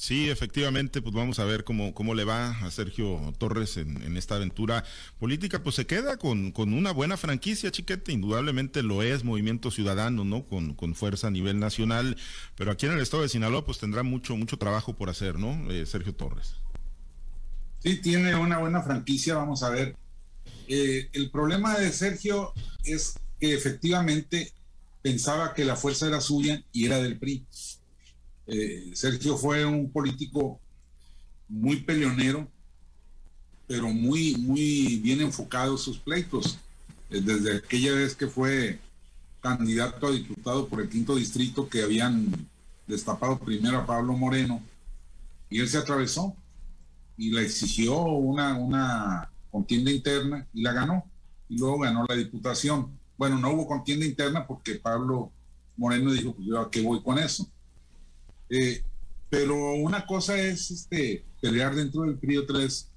Sí, 0.00 0.30
efectivamente, 0.30 1.02
pues 1.02 1.14
vamos 1.14 1.40
a 1.40 1.44
ver 1.44 1.62
cómo, 1.62 1.92
cómo 1.92 2.14
le 2.14 2.24
va 2.24 2.52
a 2.52 2.70
Sergio 2.70 3.34
Torres 3.36 3.76
en, 3.76 4.02
en 4.02 4.16
esta 4.16 4.36
aventura 4.36 4.82
política. 5.18 5.62
Pues 5.62 5.74
se 5.74 5.86
queda 5.86 6.16
con, 6.16 6.52
con, 6.52 6.72
una 6.72 6.90
buena 6.90 7.18
franquicia, 7.18 7.70
chiquete, 7.70 8.10
indudablemente 8.10 8.82
lo 8.82 9.02
es, 9.02 9.24
Movimiento 9.24 9.70
Ciudadano, 9.70 10.24
¿no? 10.24 10.46
Con, 10.46 10.72
con, 10.72 10.94
fuerza 10.94 11.26
a 11.26 11.30
nivel 11.30 11.58
nacional, 11.60 12.16
pero 12.56 12.70
aquí 12.70 12.86
en 12.86 12.92
el 12.92 13.00
estado 13.00 13.24
de 13.24 13.28
Sinaloa, 13.28 13.66
pues 13.66 13.76
tendrá 13.76 14.02
mucho, 14.02 14.38
mucho 14.38 14.56
trabajo 14.56 14.96
por 14.96 15.10
hacer, 15.10 15.38
¿no? 15.38 15.70
Eh, 15.70 15.84
Sergio 15.84 16.14
Torres. 16.14 16.54
Sí, 17.80 18.00
tiene 18.00 18.34
una 18.36 18.56
buena 18.56 18.80
franquicia, 18.80 19.34
vamos 19.34 19.62
a 19.62 19.68
ver. 19.68 19.96
Eh, 20.66 21.10
el 21.12 21.30
problema 21.30 21.78
de 21.78 21.92
Sergio 21.92 22.54
es 22.84 23.18
que 23.38 23.52
efectivamente 23.52 24.50
pensaba 25.02 25.52
que 25.52 25.66
la 25.66 25.76
fuerza 25.76 26.06
era 26.06 26.22
suya 26.22 26.64
y 26.72 26.86
era 26.86 27.02
del 27.02 27.18
PRI 27.18 27.44
Eh, 28.52 28.90
Sergio 28.94 29.36
fue 29.36 29.64
un 29.64 29.88
político 29.92 30.58
muy 31.48 31.76
peleonero, 31.82 32.48
pero 33.68 33.88
muy, 33.88 34.34
muy 34.38 34.96
bien 34.96 35.20
enfocado 35.20 35.72
en 35.72 35.78
sus 35.78 35.98
pleitos. 35.98 36.58
Eh, 37.10 37.20
desde 37.20 37.58
aquella 37.58 37.92
vez 37.92 38.16
que 38.16 38.26
fue 38.26 38.80
candidato 39.40 40.08
a 40.08 40.10
diputado 40.10 40.66
por 40.66 40.80
el 40.80 40.88
quinto 40.88 41.14
distrito 41.14 41.68
que 41.68 41.82
habían 41.82 42.26
destapado 42.88 43.38
primero 43.38 43.78
a 43.78 43.86
Pablo 43.86 44.14
Moreno, 44.14 44.60
y 45.48 45.60
él 45.60 45.68
se 45.68 45.78
atravesó 45.78 46.34
y 47.16 47.30
le 47.30 47.42
exigió 47.42 48.02
una, 48.02 48.56
una 48.56 49.30
contienda 49.52 49.92
interna 49.92 50.46
y 50.52 50.62
la 50.62 50.72
ganó. 50.72 51.04
Y 51.48 51.56
luego 51.56 51.78
ganó 51.80 52.04
la 52.08 52.16
diputación. 52.16 52.98
Bueno, 53.16 53.38
no 53.38 53.52
hubo 53.52 53.68
contienda 53.68 54.06
interna 54.06 54.44
porque 54.44 54.74
Pablo 54.74 55.30
Moreno 55.76 56.12
dijo, 56.12 56.34
pues 56.34 56.48
yo 56.48 56.60
a 56.60 56.70
qué 56.70 56.82
voy 56.82 57.00
con 57.00 57.18
eso. 57.18 57.48
Eh, 58.50 58.82
pero 59.30 59.74
una 59.74 60.04
cosa 60.04 60.36
es 60.36 60.70
este, 60.72 61.24
pelear 61.40 61.74
dentro 61.74 62.02
del 62.02 62.18
PRI, 62.18 62.36
otra 62.38 62.62
es 62.62 62.90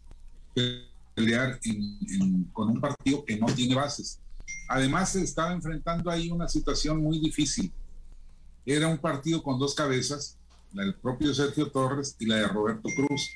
pelear 1.15 1.59
con 2.51 2.69
un 2.69 2.81
partido 2.81 3.23
que 3.23 3.37
no 3.37 3.45
tiene 3.47 3.75
bases. 3.75 4.19
Además, 4.67 5.11
se 5.11 5.21
estaba 5.21 5.53
enfrentando 5.53 6.09
ahí 6.09 6.31
una 6.31 6.47
situación 6.47 7.01
muy 7.01 7.19
difícil. 7.19 7.71
Era 8.65 8.87
un 8.87 8.97
partido 8.97 9.43
con 9.43 9.59
dos 9.59 9.75
cabezas, 9.75 10.37
la 10.73 10.83
del 10.83 10.95
propio 10.95 11.33
Sergio 11.33 11.69
Torres 11.69 12.15
y 12.17 12.25
la 12.25 12.37
de 12.37 12.47
Roberto 12.47 12.89
Cruz. 12.95 13.29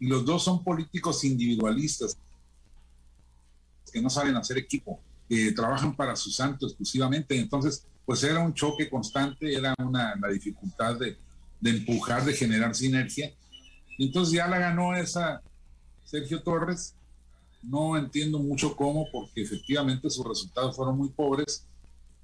Y 0.00 0.08
los 0.08 0.24
dos 0.24 0.42
son 0.42 0.64
políticos 0.64 1.22
individualistas 1.22 2.16
que 3.92 4.02
no 4.02 4.10
saben 4.10 4.34
hacer 4.36 4.58
equipo, 4.58 4.98
que 5.28 5.52
trabajan 5.52 5.94
para 5.94 6.16
su 6.16 6.30
santo 6.30 6.66
exclusivamente. 6.66 7.38
Entonces, 7.38 7.86
pues 8.04 8.24
era 8.24 8.40
un 8.40 8.52
choque 8.54 8.90
constante, 8.90 9.54
era 9.54 9.72
una 9.78 10.16
la 10.16 10.28
dificultad 10.28 10.98
de, 10.98 11.16
de 11.64 11.70
empujar, 11.70 12.22
de 12.26 12.34
generar 12.34 12.74
sinergia. 12.74 13.32
Entonces 13.98 14.34
ya 14.34 14.46
la 14.46 14.58
ganó 14.58 14.94
esa 14.94 15.40
Sergio 16.04 16.42
Torres. 16.42 16.94
No 17.62 17.96
entiendo 17.96 18.38
mucho 18.38 18.76
cómo, 18.76 19.08
porque 19.10 19.40
efectivamente 19.40 20.10
sus 20.10 20.26
resultados 20.26 20.76
fueron 20.76 20.98
muy 20.98 21.08
pobres, 21.08 21.66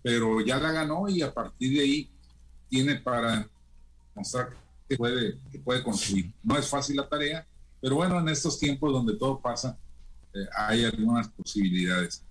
pero 0.03 0.43
ya 0.43 0.59
la 0.59 0.73
ganó 0.73 1.09
y 1.09 1.23
a 1.23 1.33
partir 1.33 1.73
de 1.73 1.81
ahí 1.81 2.11
tiene 2.69 2.97
para 2.97 3.49
mostrar 4.15 4.51
que 4.87 4.99
puede, 4.99 5.39
que 5.51 5.59
puede 5.59 5.83
construir. 5.83 6.31
No 6.43 6.59
es 6.59 6.69
fácil 6.69 6.97
la 6.97 7.09
tarea, 7.09 7.47
pero 7.81 7.97
bueno, 7.97 8.21
en 8.21 8.29
estos 8.29 8.59
tiempos 8.59 8.93
donde 8.93 9.17
todo 9.17 9.41
pasa, 9.41 9.79
eh, 10.35 10.47
hay 10.55 10.85
algunas 10.85 11.29
posibilidades. 11.29 12.23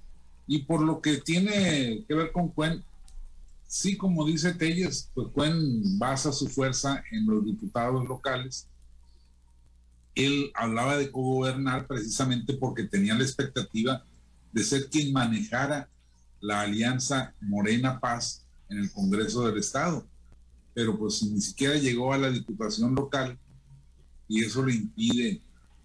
Y 0.45 0.59
por 0.59 0.81
lo 0.81 1.01
que 1.01 1.17
tiene 1.17 2.03
que 2.07 2.13
ver 2.13 2.31
con 2.31 2.49
Cuen, 2.49 2.83
sí, 3.69 3.95
como 3.95 4.25
dice 4.25 4.53
Telles, 4.53 5.09
pues 5.13 5.29
Cuen 5.29 5.97
basa 5.97 6.33
su 6.33 6.49
fuerza 6.49 7.01
en 7.11 7.25
los 7.25 7.45
diputados 7.45 8.05
locales. 8.05 8.67
Él 10.15 10.51
hablaba 10.55 10.97
de 10.97 11.07
gobernar 11.07 11.87
precisamente 11.87 12.53
porque 12.55 12.83
tenía 12.83 13.15
la 13.15 13.23
expectativa 13.23 14.03
de 14.51 14.63
ser 14.63 14.89
quien 14.89 15.13
manejara 15.13 15.87
la 16.41 16.61
alianza 16.61 17.33
Morena 17.39 18.01
Paz 18.01 18.43
en 18.67 18.79
el 18.79 18.91
Congreso 18.91 19.47
del 19.47 19.59
Estado 19.59 20.05
pero 20.79 20.97
pues 20.97 21.21
ni 21.23 21.41
siquiera 21.41 21.75
llegó 21.75 22.13
a 22.13 22.17
la 22.17 22.29
diputación 22.29 22.95
local 22.95 23.37
y 24.29 24.45
eso 24.45 24.65
le 24.65 24.75
impide 24.75 25.41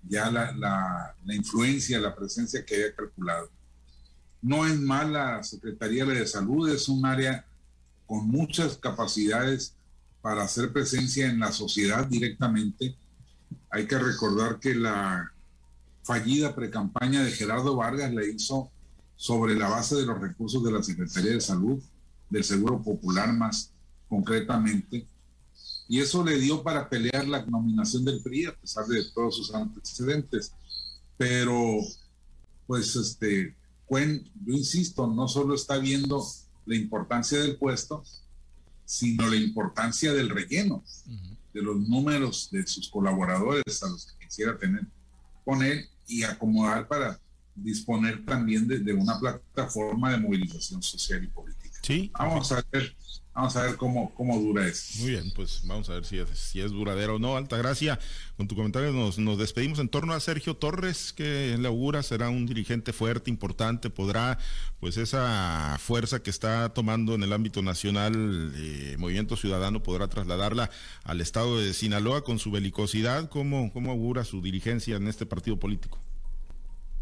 ya 0.08 0.30
la, 0.30 0.52
la, 0.52 1.16
la 1.24 1.34
influencia, 1.34 1.98
la 1.98 2.14
presencia 2.14 2.64
que 2.64 2.76
había 2.76 2.94
calculado. 2.94 3.50
No 4.40 4.64
es 4.64 4.78
mala 4.78 5.42
Secretaría 5.42 6.04
de 6.04 6.24
Salud, 6.28 6.68
es 6.68 6.88
un 6.88 7.04
área 7.04 7.44
con 8.06 8.28
muchas 8.28 8.76
capacidades 8.76 9.74
para 10.20 10.42
hacer 10.42 10.72
presencia 10.72 11.26
en 11.26 11.40
la 11.40 11.52
sociedad 11.52 12.06
directamente. 12.06 12.96
Hay 13.70 13.86
que 13.86 13.98
recordar 13.98 14.58
que 14.58 14.74
la 14.74 15.32
fallida 16.02 16.54
precampaña 16.54 17.22
de 17.22 17.30
Gerardo 17.30 17.76
Vargas 17.76 18.12
la 18.12 18.24
hizo 18.24 18.70
sobre 19.16 19.54
la 19.54 19.68
base 19.68 19.96
de 19.96 20.06
los 20.06 20.20
recursos 20.20 20.62
de 20.64 20.72
la 20.72 20.82
Secretaría 20.82 21.32
de 21.32 21.40
Salud, 21.40 21.82
del 22.30 22.44
Seguro 22.44 22.82
Popular 22.82 23.32
más 23.32 23.72
concretamente, 24.08 25.06
y 25.88 26.00
eso 26.00 26.24
le 26.24 26.38
dio 26.38 26.62
para 26.62 26.88
pelear 26.88 27.26
la 27.26 27.44
nominación 27.44 28.04
del 28.04 28.22
PRI 28.22 28.46
a 28.46 28.56
pesar 28.56 28.86
de 28.86 29.04
todos 29.14 29.36
sus 29.36 29.54
antecedentes. 29.54 30.52
Pero, 31.16 31.80
pues, 32.66 32.96
este, 32.96 33.54
Cuen, 33.86 34.24
yo 34.46 34.54
insisto, 34.54 35.06
no 35.06 35.28
solo 35.28 35.54
está 35.54 35.76
viendo 35.76 36.24
la 36.66 36.76
importancia 36.76 37.38
del 37.38 37.56
puesto, 37.56 38.02
sino 38.84 39.28
la 39.28 39.36
importancia 39.36 40.12
del 40.12 40.28
relleno, 40.28 40.82
de 41.52 41.62
los 41.62 41.76
números 41.76 42.48
de 42.50 42.66
sus 42.66 42.88
colaboradores 42.88 43.82
a 43.82 43.88
los 43.88 44.06
que 44.06 44.26
quisiera 44.26 44.58
tener 44.58 44.86
con 45.44 45.62
él 45.62 45.88
y 46.06 46.22
acomodar 46.22 46.86
para 46.88 47.18
disponer 47.54 48.24
también 48.24 48.66
de, 48.66 48.80
de 48.80 48.92
una 48.92 49.18
plataforma 49.18 50.10
de 50.10 50.18
movilización 50.18 50.82
social 50.82 51.22
y 51.22 51.28
política. 51.28 51.78
Sí. 51.82 52.10
Vamos 52.18 52.50
a 52.50 52.64
ver 52.72 52.94
Vamos 53.34 53.56
a 53.56 53.62
ver 53.62 53.76
cómo, 53.76 54.14
cómo 54.14 54.38
dura 54.38 54.64
eso. 54.64 55.02
Muy 55.02 55.10
bien, 55.10 55.32
pues 55.34 55.62
vamos 55.64 55.90
a 55.90 55.94
ver 55.94 56.04
si 56.04 56.18
es, 56.18 56.28
si 56.38 56.60
es 56.60 56.70
duradero 56.70 57.16
o 57.16 57.18
no. 57.18 57.36
Alta 57.36 57.56
gracia. 57.56 57.98
Con 58.36 58.46
tu 58.46 58.54
comentario 58.54 58.92
nos, 58.92 59.18
nos 59.18 59.38
despedimos 59.38 59.80
en 59.80 59.88
torno 59.88 60.14
a 60.14 60.20
Sergio 60.20 60.56
Torres, 60.56 61.12
que 61.12 61.56
le 61.58 61.66
augura 61.66 62.04
será 62.04 62.28
un 62.28 62.46
dirigente 62.46 62.92
fuerte, 62.92 63.30
importante, 63.30 63.90
podrá, 63.90 64.38
pues 64.78 64.98
esa 64.98 65.76
fuerza 65.80 66.22
que 66.22 66.30
está 66.30 66.72
tomando 66.74 67.16
en 67.16 67.24
el 67.24 67.32
ámbito 67.32 67.60
nacional 67.60 68.52
eh, 68.54 68.94
Movimiento 68.98 69.36
Ciudadano, 69.36 69.82
podrá 69.82 70.06
trasladarla 70.06 70.70
al 71.02 71.20
estado 71.20 71.58
de 71.58 71.74
Sinaloa 71.74 72.22
con 72.22 72.38
su 72.38 72.52
belicosidad. 72.52 73.28
¿Cómo, 73.28 73.72
cómo 73.72 73.90
augura 73.90 74.24
su 74.24 74.42
dirigencia 74.42 74.94
en 74.94 75.08
este 75.08 75.26
partido 75.26 75.58
político? 75.58 75.98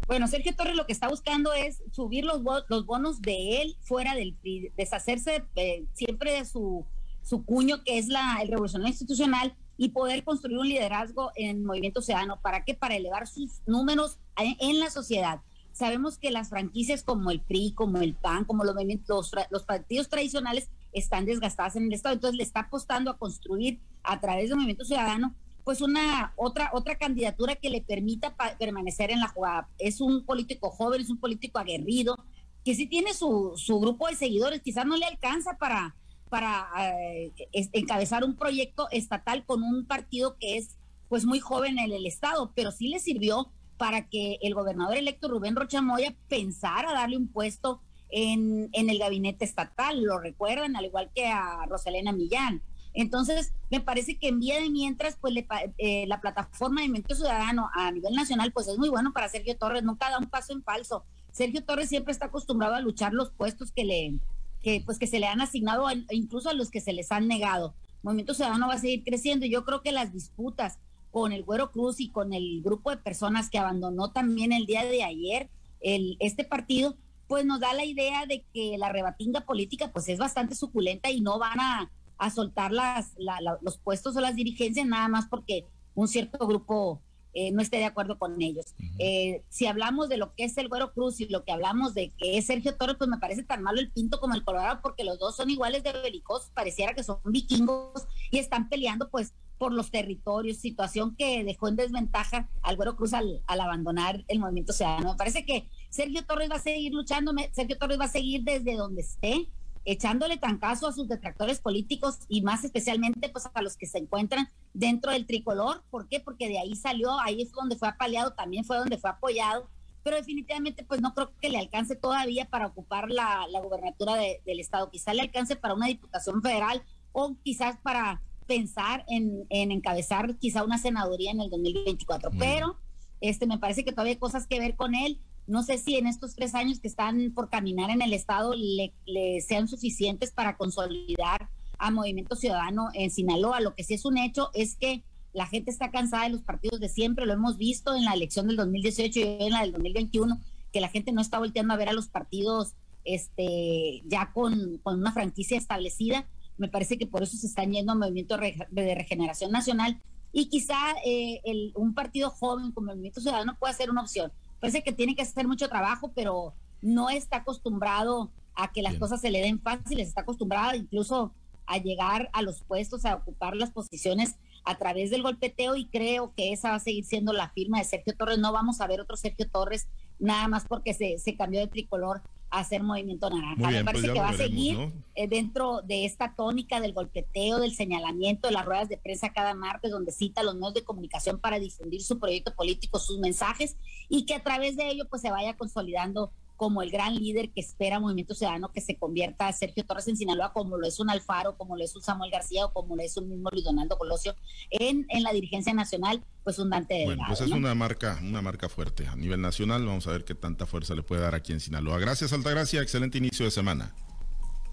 Bueno, 0.07 0.27
Sergio 0.27 0.55
Torres 0.55 0.75
lo 0.75 0.85
que 0.85 0.93
está 0.93 1.07
buscando 1.07 1.53
es 1.53 1.81
subir 1.91 2.25
los, 2.25 2.41
los 2.67 2.85
bonos 2.85 3.21
de 3.21 3.61
él 3.61 3.77
fuera 3.81 4.15
del 4.15 4.37
deshacerse 4.75 5.45
eh, 5.55 5.85
siempre 5.93 6.33
de 6.33 6.45
su, 6.45 6.85
su 7.21 7.45
cuño, 7.45 7.83
que 7.83 7.97
es 7.97 8.07
la, 8.07 8.39
el 8.41 8.49
revolucionario 8.49 8.91
institucional, 8.91 9.55
y 9.77 9.89
poder 9.89 10.23
construir 10.23 10.57
un 10.59 10.67
liderazgo 10.67 11.31
en 11.35 11.65
movimiento 11.65 12.01
ciudadano. 12.01 12.39
¿Para 12.41 12.63
qué? 12.63 12.75
Para 12.75 12.95
elevar 12.95 13.27
sus 13.27 13.61
números 13.65 14.19
en, 14.37 14.79
la 14.79 14.89
sociedad. 14.89 15.41
Sabemos 15.71 16.19
que 16.19 16.29
las 16.29 16.49
franquicias 16.49 17.03
como 17.03 17.31
el 17.31 17.41
PRI, 17.41 17.73
como 17.73 17.97
el 17.99 18.13
PAN, 18.13 18.45
como 18.45 18.63
los, 18.63 18.75
movimientos, 18.75 19.31
los 19.49 19.63
partidos 19.63 20.09
tradicionales 20.09 20.69
están 20.91 21.25
desgastadas 21.25 21.75
en 21.75 21.85
el 21.85 21.93
Estado. 21.93 22.13
Entonces 22.13 22.37
le 22.37 22.43
está 22.43 22.61
apostando 22.61 23.09
a 23.09 23.17
construir 23.17 23.81
a 24.03 24.19
través 24.19 24.49
del 24.49 24.57
movimiento 24.57 24.85
ciudadano 24.85 25.33
pues 25.63 25.81
una 25.81 26.33
otra 26.35 26.69
otra 26.73 26.97
candidatura 26.97 27.55
que 27.55 27.69
le 27.69 27.81
permita 27.81 28.35
permanecer 28.59 29.11
en 29.11 29.19
la 29.19 29.27
jugada. 29.27 29.69
Es 29.79 30.01
un 30.01 30.25
político 30.25 30.69
joven, 30.69 31.01
es 31.01 31.09
un 31.09 31.19
político 31.19 31.59
aguerrido, 31.59 32.17
que 32.63 32.75
sí 32.75 32.87
tiene 32.87 33.13
su, 33.13 33.53
su 33.55 33.79
grupo 33.79 34.07
de 34.07 34.15
seguidores, 34.15 34.61
quizás 34.61 34.85
no 34.85 34.95
le 34.95 35.05
alcanza 35.05 35.57
para, 35.57 35.95
para 36.29 36.67
eh, 36.89 37.31
encabezar 37.51 38.23
un 38.23 38.35
proyecto 38.35 38.87
estatal 38.91 39.45
con 39.45 39.63
un 39.63 39.85
partido 39.85 40.37
que 40.39 40.57
es 40.57 40.77
pues 41.09 41.25
muy 41.25 41.39
joven 41.39 41.77
en 41.77 41.91
el 41.91 42.05
estado, 42.05 42.51
pero 42.55 42.71
sí 42.71 42.87
le 42.87 42.99
sirvió 42.99 43.51
para 43.77 44.07
que 44.07 44.39
el 44.41 44.53
gobernador 44.53 44.97
electo 44.97 45.27
Rubén 45.27 45.55
Rochamoya 45.55 46.15
pensara 46.27 46.93
darle 46.93 47.17
un 47.17 47.27
puesto 47.27 47.81
en, 48.09 48.69
en 48.71 48.89
el 48.89 48.99
gabinete 48.99 49.43
estatal, 49.43 50.01
lo 50.01 50.19
recuerdan, 50.19 50.75
al 50.75 50.85
igual 50.85 51.11
que 51.13 51.27
a 51.27 51.65
Rosalena 51.67 52.11
Millán. 52.11 52.61
Entonces, 52.93 53.53
me 53.71 53.79
parece 53.79 54.17
que 54.17 54.27
en 54.27 54.39
vía 54.39 54.59
de 54.59 54.69
mientras, 54.69 55.17
pues 55.19 55.33
eh, 55.77 56.05
la 56.07 56.21
plataforma 56.21 56.81
de 56.81 56.87
Movimiento 56.87 57.15
Ciudadano 57.15 57.69
a 57.73 57.91
nivel 57.91 58.13
nacional, 58.13 58.51
pues 58.51 58.67
es 58.67 58.77
muy 58.77 58.89
bueno 58.89 59.13
para 59.13 59.29
Sergio 59.29 59.57
Torres, 59.57 59.83
nunca 59.83 60.09
da 60.09 60.19
un 60.19 60.27
paso 60.27 60.53
en 60.53 60.63
falso. 60.63 61.03
Sergio 61.31 61.63
Torres 61.63 61.89
siempre 61.89 62.11
está 62.11 62.27
acostumbrado 62.27 62.75
a 62.75 62.79
luchar 62.79 63.13
los 63.13 63.31
puestos 63.31 63.71
que 63.71 63.83
le, 63.83 64.19
que, 64.61 64.83
pues 64.85 64.99
que 64.99 65.07
se 65.07 65.19
le 65.19 65.27
han 65.27 65.41
asignado, 65.41 65.87
incluso 66.11 66.49
a 66.49 66.53
los 66.53 66.69
que 66.69 66.81
se 66.81 66.93
les 66.93 67.11
han 67.11 67.27
negado. 67.27 67.73
Movimiento 68.03 68.33
Ciudadano 68.33 68.67
va 68.67 68.75
a 68.75 68.79
seguir 68.79 69.03
creciendo 69.03 69.45
y 69.45 69.49
yo 69.49 69.65
creo 69.65 69.81
que 69.81 69.91
las 69.91 70.13
disputas 70.13 70.77
con 71.11 71.31
el 71.31 71.43
Güero 71.43 71.71
Cruz 71.71 71.99
y 71.99 72.09
con 72.09 72.33
el 72.33 72.61
grupo 72.61 72.89
de 72.89 72.97
personas 72.97 73.49
que 73.49 73.59
abandonó 73.59 74.11
también 74.11 74.51
el 74.51 74.65
día 74.65 74.83
de 74.83 75.03
ayer 75.03 75.49
el, 75.79 76.17
este 76.19 76.43
partido, 76.43 76.95
pues 77.27 77.45
nos 77.45 77.59
da 77.59 77.73
la 77.73 77.85
idea 77.85 78.25
de 78.25 78.43
que 78.53 78.77
la 78.77 78.89
rebatinga 78.89 79.41
política 79.41 79.91
pues 79.91 80.09
es 80.09 80.17
bastante 80.17 80.55
suculenta 80.55 81.09
y 81.11 81.21
no 81.21 81.39
van 81.39 81.59
a 81.59 81.91
a 82.25 82.29
soltar 82.29 82.71
las, 82.71 83.15
los 83.61 83.77
puestos 83.77 84.15
o 84.15 84.21
las 84.21 84.35
dirigencias 84.35 84.85
nada 84.85 85.07
más 85.07 85.27
porque 85.27 85.65
un 85.95 86.07
cierto 86.07 86.45
grupo 86.47 87.01
eh, 87.35 87.51
no 87.51 87.61
esté 87.61 87.77
de 87.77 87.85
acuerdo 87.85 88.19
con 88.19 88.39
ellos. 88.41 88.75
Eh, 88.99 89.43
si 89.49 89.65
hablamos 89.65 90.07
de 90.07 90.17
lo 90.17 90.35
que 90.35 90.43
es 90.43 90.57
el 90.57 90.69
Güero 90.69 90.93
Cruz 90.93 91.19
y 91.19 91.27
lo 91.27 91.43
que 91.43 91.51
hablamos 91.51 91.95
de 91.95 92.11
que 92.11 92.37
es 92.37 92.45
Sergio 92.45 92.75
Torres, 92.75 92.95
pues 92.97 93.09
me 93.09 93.17
parece 93.17 93.43
tan 93.43 93.63
malo 93.63 93.79
el 93.79 93.91
Pinto 93.91 94.19
como 94.19 94.35
el 94.35 94.43
Colorado 94.43 94.79
porque 94.83 95.03
los 95.03 95.17
dos 95.17 95.35
son 95.35 95.49
iguales 95.49 95.83
de 95.83 95.93
belicosos, 95.93 96.51
pareciera 96.51 96.93
que 96.93 97.03
son 97.03 97.19
vikingos 97.25 98.05
y 98.29 98.37
están 98.37 98.69
peleando 98.69 99.09
pues 99.09 99.33
por 99.57 99.73
los 99.73 99.91
territorios, 99.91 100.57
situación 100.57 101.15
que 101.15 101.43
dejó 101.43 101.69
en 101.69 101.75
desventaja 101.75 102.49
al 102.61 102.75
Güero 102.75 102.95
Cruz 102.95 103.13
al, 103.13 103.41
al 103.47 103.61
abandonar 103.61 104.23
el 104.27 104.39
movimiento 104.39 104.73
ciudadano. 104.73 105.11
Me 105.11 105.17
parece 105.17 105.45
que 105.45 105.69
Sergio 105.89 106.25
Torres 106.25 106.51
va 106.51 106.55
a 106.55 106.59
seguir 106.59 106.93
luchando, 106.93 107.33
Sergio 107.51 107.77
Torres 107.77 107.99
va 107.99 108.05
a 108.05 108.09
seguir 108.09 108.43
desde 108.43 108.75
donde 108.75 109.01
esté, 109.01 109.49
echándole 109.85 110.37
trancazo 110.37 110.87
a 110.87 110.93
sus 110.93 111.07
detractores 111.07 111.59
políticos 111.59 112.19
y 112.29 112.41
más 112.41 112.63
especialmente 112.63 113.29
pues 113.29 113.49
a 113.53 113.61
los 113.61 113.75
que 113.75 113.85
se 113.85 113.97
encuentran 113.97 114.47
dentro 114.73 115.11
del 115.11 115.25
tricolor. 115.25 115.83
¿Por 115.89 116.07
qué? 116.07 116.19
Porque 116.19 116.47
de 116.47 116.59
ahí 116.59 116.75
salió, 116.75 117.19
ahí 117.19 117.41
es 117.41 117.51
donde 117.51 117.75
fue 117.75 117.87
apaleado, 117.87 118.33
también 118.33 118.63
fue 118.65 118.77
donde 118.77 118.97
fue 118.97 119.09
apoyado, 119.09 119.69
pero 120.03 120.17
definitivamente 120.17 120.83
pues 120.83 121.01
no 121.01 121.13
creo 121.13 121.31
que 121.39 121.49
le 121.49 121.57
alcance 121.57 121.95
todavía 121.95 122.45
para 122.45 122.67
ocupar 122.67 123.09
la, 123.09 123.47
la 123.49 123.59
gubernatura 123.59 124.15
del 124.15 124.59
estado. 124.59 124.89
Quizá 124.89 125.13
le 125.13 125.21
alcance 125.21 125.55
para 125.55 125.73
una 125.73 125.87
diputación 125.87 126.41
federal 126.41 126.83
o 127.11 127.35
quizás 127.43 127.77
para 127.77 128.21
pensar 128.45 129.05
en, 129.07 129.45
en 129.49 129.71
encabezar 129.71 130.37
quizá 130.37 130.63
una 130.63 130.77
senaduría 130.77 131.31
en 131.31 131.41
el 131.41 131.49
2024. 131.49 132.31
Pero 132.37 132.77
este 133.21 133.47
me 133.47 133.57
parece 133.57 133.85
que 133.85 133.91
todavía 133.91 134.13
hay 134.13 134.19
cosas 134.19 134.47
que 134.47 134.59
ver 134.59 134.75
con 134.75 134.95
él 134.95 135.21
no 135.45 135.63
sé 135.63 135.77
si 135.77 135.95
en 135.95 136.07
estos 136.07 136.35
tres 136.35 136.55
años 136.55 136.79
que 136.79 136.87
están 136.87 137.31
por 137.33 137.49
caminar 137.49 137.89
en 137.89 138.01
el 138.01 138.13
Estado 138.13 138.53
le, 138.55 138.93
sean 139.41 139.67
suficientes 139.67 140.31
para 140.31 140.55
consolidar 140.55 141.49
a 141.77 141.91
Movimiento 141.91 142.35
Ciudadano 142.35 142.89
en 142.93 143.11
Sinaloa. 143.11 143.59
Lo 143.59 143.75
que 143.75 143.83
sí 143.83 143.93
es 143.93 144.05
un 144.05 144.17
hecho 144.17 144.51
es 144.53 144.75
que 144.75 145.03
la 145.33 145.47
gente 145.47 145.71
está 145.71 145.91
cansada 145.91 146.23
de 146.23 146.29
los 146.29 146.41
partidos 146.41 146.79
de 146.79 146.89
siempre, 146.89 147.25
lo 147.25 147.33
hemos 147.33 147.57
visto 147.57 147.95
en 147.95 148.05
la 148.05 148.13
elección 148.13 148.47
del 148.47 148.55
2018 148.55 149.19
y 149.19 149.23
en 149.23 149.51
la 149.51 149.61
del 149.61 149.73
2021, 149.73 150.39
que 150.71 150.81
la 150.81 150.89
gente 150.89 151.11
no 151.11 151.21
está 151.21 151.39
volteando 151.39 151.73
a 151.73 151.77
ver 151.77 151.89
a 151.89 151.93
los 151.93 152.07
partidos 152.07 152.73
este, 153.03 154.01
ya 154.05 154.31
con, 154.31 154.79
una 154.85 155.11
franquicia 155.11 155.57
establecida. 155.57 156.25
Me 156.57 156.69
parece 156.69 156.97
que 156.97 157.07
por 157.07 157.23
eso 157.23 157.35
se 157.35 157.47
están 157.47 157.71
yendo 157.71 157.91
a 157.91 157.95
Movimiento 157.95 158.37
de 158.37 158.95
Regeneración 158.95 159.51
Nacional 159.51 159.99
y 160.31 160.49
quizá 160.49 160.77
eh, 161.05 161.41
un 161.75 161.93
partido 161.93 162.29
joven 162.29 162.71
como 162.71 162.91
el 162.91 162.97
Movimiento 162.97 163.21
Ciudadano 163.21 163.57
pueda 163.59 163.73
ser 163.73 163.89
una 163.89 164.01
opción 164.01 164.31
parece 164.63 164.81
que 164.81 164.93
tiene 164.93 165.13
que 165.13 165.23
hacer 165.23 165.45
mucho 165.45 165.67
trabajo, 165.67 166.13
pero 166.15 166.53
no 166.81 167.09
está 167.09 167.37
acostumbrado 167.37 168.31
a 168.55 168.71
que 168.71 168.81
las 168.81 168.95
cosas 168.95 169.19
se 169.19 169.29
le 169.29 169.41
den 169.41 169.59
fáciles, 169.59 170.07
está 170.07 170.21
acostumbrado 170.21 170.73
incluso 170.73 171.33
a 171.65 171.79
llegar 171.79 172.29
a 172.31 172.41
los 172.41 172.63
puestos, 172.63 173.03
a 173.03 173.15
ocupar 173.15 173.57
las 173.57 173.71
posiciones 173.71 174.37
a 174.63 174.77
través 174.77 175.09
del 175.09 175.21
golpeteo 175.21 175.75
y 175.75 175.87
creo 175.87 176.33
que 176.33 176.53
esa 176.53 176.69
va 176.69 176.75
a 176.75 176.79
seguir 176.79 177.03
siendo 177.03 177.33
la 177.33 177.49
firma 177.49 177.79
de 177.79 177.83
Sergio 177.83 178.15
Torres. 178.15 178.39
No 178.39 178.53
vamos 178.53 178.79
a 178.79 178.87
ver 178.87 179.01
otro 179.01 179.17
Sergio 179.17 179.49
Torres 179.49 179.89
nada 180.17 180.47
más 180.47 180.65
porque 180.65 180.93
se, 180.93 181.17
se 181.17 181.35
cambió 181.35 181.59
de 181.59 181.67
tricolor 181.67 182.21
hacer 182.59 182.83
movimiento 182.83 183.29
naranja. 183.29 183.71
Me 183.71 183.83
parece 183.83 184.07
pues 184.07 184.13
que 184.13 184.19
va 184.19 184.29
a 184.29 184.37
seguir 184.37 184.93
eh, 185.15 185.27
dentro 185.27 185.81
de 185.81 186.05
esta 186.05 186.35
tónica 186.35 186.79
del 186.79 186.93
golpeteo, 186.93 187.59
del 187.59 187.73
señalamiento, 187.73 188.47
de 188.47 188.53
las 188.53 188.65
ruedas 188.65 188.89
de 188.89 188.97
prensa 188.97 189.33
cada 189.33 189.55
martes, 189.55 189.91
donde 189.91 190.11
cita 190.11 190.41
a 190.41 190.43
los 190.43 190.55
medios 190.55 190.75
de 190.75 190.83
comunicación 190.83 191.39
para 191.39 191.59
difundir 191.59 192.03
su 192.03 192.19
proyecto 192.19 192.53
político, 192.53 192.99
sus 192.99 193.19
mensajes, 193.19 193.75
y 194.07 194.25
que 194.25 194.35
a 194.35 194.43
través 194.43 194.77
de 194.77 194.87
ello 194.87 195.05
pues 195.09 195.23
se 195.23 195.31
vaya 195.31 195.57
consolidando 195.57 196.31
como 196.55 196.81
el 196.81 196.91
gran 196.91 197.15
líder 197.15 197.51
que 197.51 197.61
espera 197.61 197.99
Movimiento 197.99 198.35
Ciudadano 198.35 198.71
que 198.71 198.81
se 198.81 198.97
convierta 198.97 199.47
a 199.47 199.53
Sergio 199.53 199.85
Torres 199.85 200.07
en 200.07 200.17
Sinaloa, 200.17 200.53
como 200.53 200.77
lo 200.77 200.87
es 200.87 200.99
un 200.99 201.09
Alfaro, 201.09 201.57
como 201.57 201.75
lo 201.75 201.83
es 201.83 201.95
un 201.95 202.01
Samuel 202.01 202.31
García 202.31 202.65
o 202.65 202.73
como 202.73 202.95
lo 202.95 203.01
es 203.01 203.17
un 203.17 203.29
mismo 203.29 203.49
Luis 203.51 203.63
Donaldo 203.63 203.97
Colosio 203.97 204.35
en, 204.69 205.05
en 205.09 205.23
la 205.23 205.33
dirigencia 205.33 205.73
nacional, 205.73 206.23
pues 206.43 206.59
un 206.59 206.69
Dante 206.69 206.93
de 206.93 207.05
Bueno, 207.05 207.23
pues 207.27 207.41
es 207.41 207.51
una 207.51 207.73
marca, 207.75 208.19
una 208.21 208.41
marca 208.41 208.69
fuerte 208.69 209.07
a 209.07 209.15
nivel 209.15 209.41
nacional. 209.41 209.85
Vamos 209.85 210.07
a 210.07 210.11
ver 210.11 210.23
qué 210.25 210.35
tanta 210.35 210.65
fuerza 210.65 210.95
le 210.95 211.03
puede 211.03 211.21
dar 211.21 211.35
aquí 211.35 211.53
en 211.53 211.59
Sinaloa. 211.59 211.99
Gracias, 211.99 212.33
Altagracia. 212.33 212.81
Excelente 212.81 213.17
inicio 213.17 213.45
de 213.45 213.51
semana. 213.51 213.93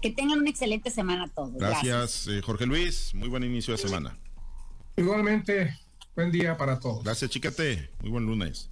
Que 0.01 0.11
tengan 0.11 0.39
una 0.39 0.49
excelente 0.49 0.89
semana 0.89 1.27
todos. 1.33 1.53
Gracias, 1.53 2.27
eh, 2.27 2.41
Jorge 2.41 2.65
Luis. 2.65 3.13
Muy 3.13 3.29
buen 3.29 3.43
inicio 3.43 3.73
de 3.73 3.77
semana. 3.77 4.17
Igualmente, 4.97 5.77
buen 6.15 6.31
día 6.31 6.57
para 6.57 6.79
todos. 6.79 7.03
Gracias, 7.03 7.29
Chiquete. 7.31 7.91
Muy 8.01 8.09
buen 8.09 8.25
lunes. 8.25 8.69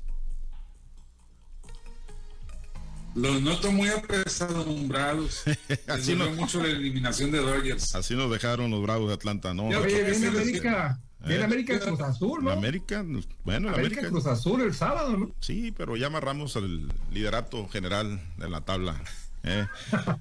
Los 3.15 3.41
noto 3.41 3.71
muy 3.71 3.89
apesadumbrados. 3.89 5.43
así 5.87 6.15
no 6.15 6.31
mucho 6.31 6.61
la 6.61 6.69
eliminación 6.69 7.31
de 7.31 7.39
Dodgers. 7.39 7.95
Así 7.95 8.15
nos 8.15 8.31
dejaron 8.31 8.71
los 8.71 8.81
Bravos 8.81 9.07
de 9.09 9.15
Atlanta, 9.15 9.53
¿no? 9.53 9.67
Oye, 9.67 10.03
viene 10.03 10.27
América. 10.27 10.99
Viene 11.25 11.43
América 11.43 11.79
Cruz 11.79 11.99
Azul, 11.99 12.45
¿no? 12.45 12.51
América, 12.51 13.05
bueno, 13.43 13.69
América, 13.69 14.07
Cruz 14.07 14.25
Azul 14.25 14.61
el 14.61 14.73
sábado, 14.73 15.17
¿no? 15.17 15.31
Sí, 15.41 15.73
pero 15.75 15.97
ya 15.97 16.07
amarramos 16.07 16.55
al 16.55 16.87
liderato 17.11 17.67
general 17.67 18.21
de 18.37 18.49
la 18.49 18.61
tabla. 18.61 19.01
¿Eh? 19.49 19.67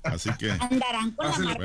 Así 0.02 0.30
que. 0.38 0.50
Andarán 0.50 1.12
con 1.12 1.44
la 1.44 1.56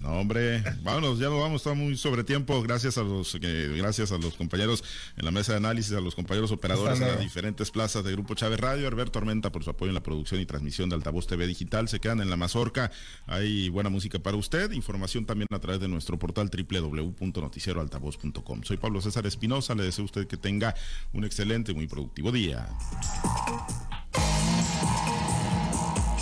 no, 0.00 0.20
hombre, 0.20 0.62
vámonos, 0.82 1.18
ya 1.18 1.28
lo 1.28 1.40
vamos, 1.40 1.62
está 1.62 1.74
muy 1.74 1.96
sobre 1.96 2.24
tiempo. 2.24 2.62
Gracias 2.62 2.98
a 2.98 3.02
los 3.02 3.38
gracias 3.40 4.12
a 4.12 4.18
los 4.18 4.34
compañeros 4.34 4.84
en 5.16 5.24
la 5.24 5.30
mesa 5.30 5.52
de 5.52 5.58
análisis, 5.58 5.92
a 5.92 6.00
los 6.00 6.14
compañeros 6.14 6.52
operadores 6.52 7.00
en 7.00 7.08
las 7.08 7.20
diferentes 7.20 7.70
plazas 7.70 8.04
de 8.04 8.12
Grupo 8.12 8.34
Chávez 8.34 8.60
Radio, 8.60 8.88
Alberto 8.88 9.18
Armenta 9.18 9.50
por 9.50 9.64
su 9.64 9.70
apoyo 9.70 9.90
en 9.90 9.94
la 9.94 10.02
producción 10.02 10.40
y 10.40 10.46
transmisión 10.46 10.88
de 10.88 10.96
Altavoz 10.96 11.26
TV 11.26 11.46
Digital. 11.46 11.88
Se 11.88 12.00
quedan 12.00 12.20
en 12.20 12.30
la 12.30 12.36
mazorca. 12.36 12.90
Hay 13.26 13.68
buena 13.68 13.90
música 13.90 14.18
para 14.18 14.36
usted. 14.36 14.72
Información 14.72 15.26
también 15.26 15.48
a 15.50 15.58
través 15.58 15.80
de 15.80 15.88
nuestro 15.88 16.18
portal 16.18 16.50
www.noticieroaltavoz.com. 16.50 18.62
Soy 18.62 18.76
Pablo 18.76 19.00
César 19.00 19.26
Espinosa. 19.26 19.74
Le 19.74 19.84
deseo 19.84 20.02
a 20.02 20.06
usted 20.06 20.26
que 20.26 20.36
tenga 20.36 20.74
un 21.12 21.24
excelente, 21.24 21.74
muy 21.74 21.86
productivo 21.86 22.32
día. 22.32 22.68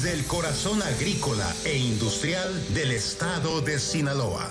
Desde 0.00 0.16
el 0.18 0.26
corazón 0.26 0.80
agrícola 0.80 1.54
e 1.62 1.76
industrial 1.76 2.48
del 2.72 2.92
estado 2.92 3.60
de 3.60 3.78
Sinaloa. 3.78 4.48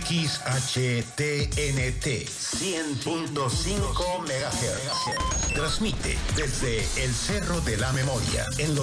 XHTNT 0.00 2.06
100.5 2.06 4.20
MHz. 4.20 5.52
Transmite 5.54 6.16
desde 6.34 6.78
el 7.04 7.12
Cerro 7.12 7.60
de 7.60 7.76
la 7.76 7.92
Memoria 7.92 8.46
en 8.56 8.70